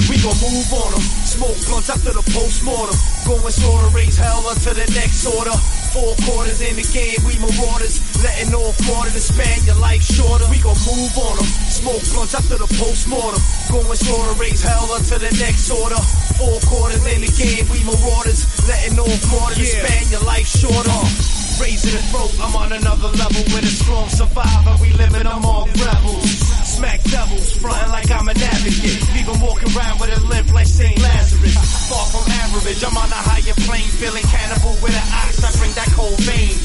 [0.09, 1.05] We gon' move on them.
[1.26, 2.97] Smoke blunts after the postmortem.
[3.26, 5.53] Going slaughter, raise hell until the next order.
[5.96, 8.04] Four quarters in the game, we marauders.
[8.20, 10.43] Letting off more to span your life shorter.
[10.52, 11.48] We gon' move on them.
[11.72, 13.39] Smoke blunts after the postmortem.
[13.72, 15.96] Going slaughter, raise hell until the next order.
[16.36, 18.43] Four quarters in the game, we marauders.
[18.68, 21.00] Letting off more to span your life shorter.
[21.64, 24.76] Raising the throat, I'm on another level with a strong survivor.
[24.84, 26.55] We living among rebels.
[26.76, 28.99] Smack devils, frontin' like I'm an advocate.
[29.15, 30.99] Leave 'em walking around with a limp like St.
[30.99, 31.55] Lazarus.
[31.88, 35.41] Far from average, I'm on a higher plane, feeling cannibal with an ox.
[35.41, 36.55] I bring that cold vein.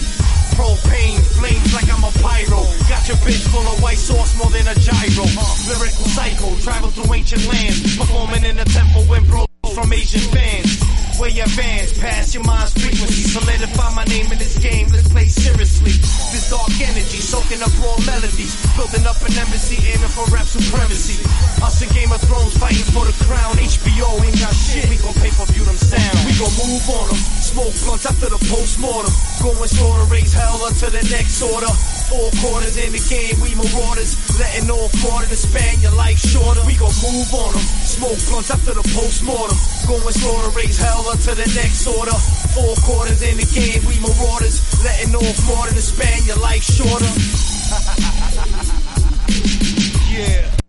[0.58, 2.66] Propane, flames like I'm a pyro.
[2.88, 5.26] Got your bitch full of white sauce more than a gyro.
[5.68, 7.96] Lyrical psycho, travel through ancient lands.
[7.96, 10.99] Performing in the temple when bros from Asian fans.
[11.28, 13.28] Your fans pass your mind's frequency.
[13.28, 15.92] Solidify my name in this game, let's play seriously.
[16.32, 18.56] This dark energy, soaking up raw melodies.
[18.72, 21.20] Building up an embassy, aiming for rap supremacy.
[21.60, 23.52] Us in Game of Thrones fighting for the crown.
[23.60, 26.16] HBO ain't got shit, we gon' pay for view them sound.
[26.24, 27.20] We gon' move on them.
[27.44, 29.12] Smoke blunts after the postmortem.
[29.44, 31.68] Going slaughter, raise hell until the next order.
[32.10, 34.18] Four quarters in the game, we marauders.
[34.34, 36.58] Letting off more to span your life shorter.
[36.66, 37.62] We gon' move on them.
[37.86, 39.56] Smoke blunts after the postmortem.
[39.86, 42.18] Going slaughter, raise hell until the next order.
[42.50, 44.58] Four quarters in the game, we marauders.
[44.82, 47.06] Letting off more to span your life shorter.
[50.10, 50.59] yeah.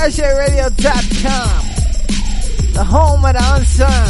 [0.00, 1.60] QSJRadio.com.
[2.72, 4.08] The home of the unsung.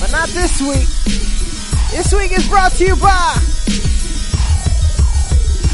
[0.00, 0.88] But not this week.
[1.92, 3.36] This week is brought to you by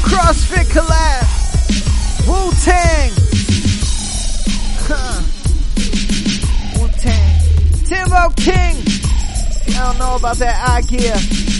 [0.05, 1.25] CrossFit Collab,
[2.27, 3.11] Wu Tang,
[4.85, 5.21] huh.
[6.79, 7.39] Wu Tang,
[7.87, 8.85] Timbo King.
[9.75, 11.15] I don't know about that I gear,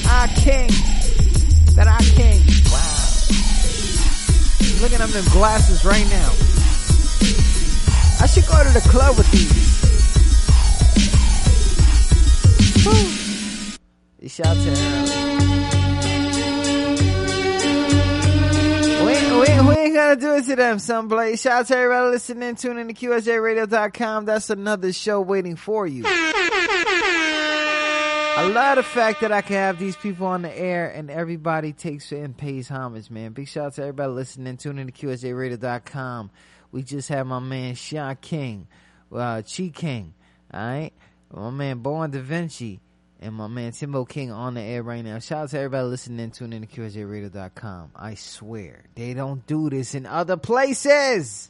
[0.06, 0.70] I King,
[1.76, 2.40] that I King.
[2.70, 3.10] Wow.
[4.80, 6.43] Look at them glasses right now.
[8.34, 9.84] Should go to the club with these.
[12.84, 14.28] Woo.
[14.28, 15.24] Shout out to her.
[19.06, 21.42] We, we, we ain't gonna do it to them someplace.
[21.42, 24.26] Shout out to everybody listening, tune in to QSJRadio.com.
[24.26, 26.04] That's another show waiting for you.
[28.36, 31.72] I love the fact that I can have these people on the air and everybody
[31.72, 33.34] takes and pays homage, man.
[33.34, 36.32] Big shout out to everybody listening, tune in to QSJRadio.com.
[36.74, 38.68] We just had my man Sean King,
[39.14, 40.16] uh, Chi King,
[40.52, 40.92] alright?
[41.32, 42.80] My man Born Da Vinci
[43.20, 45.20] and my man Timbo King on the air right now.
[45.20, 47.92] Shout out to everybody listening, tune in to QSJRadio.com.
[47.96, 51.42] I swear, they don't do this in other places.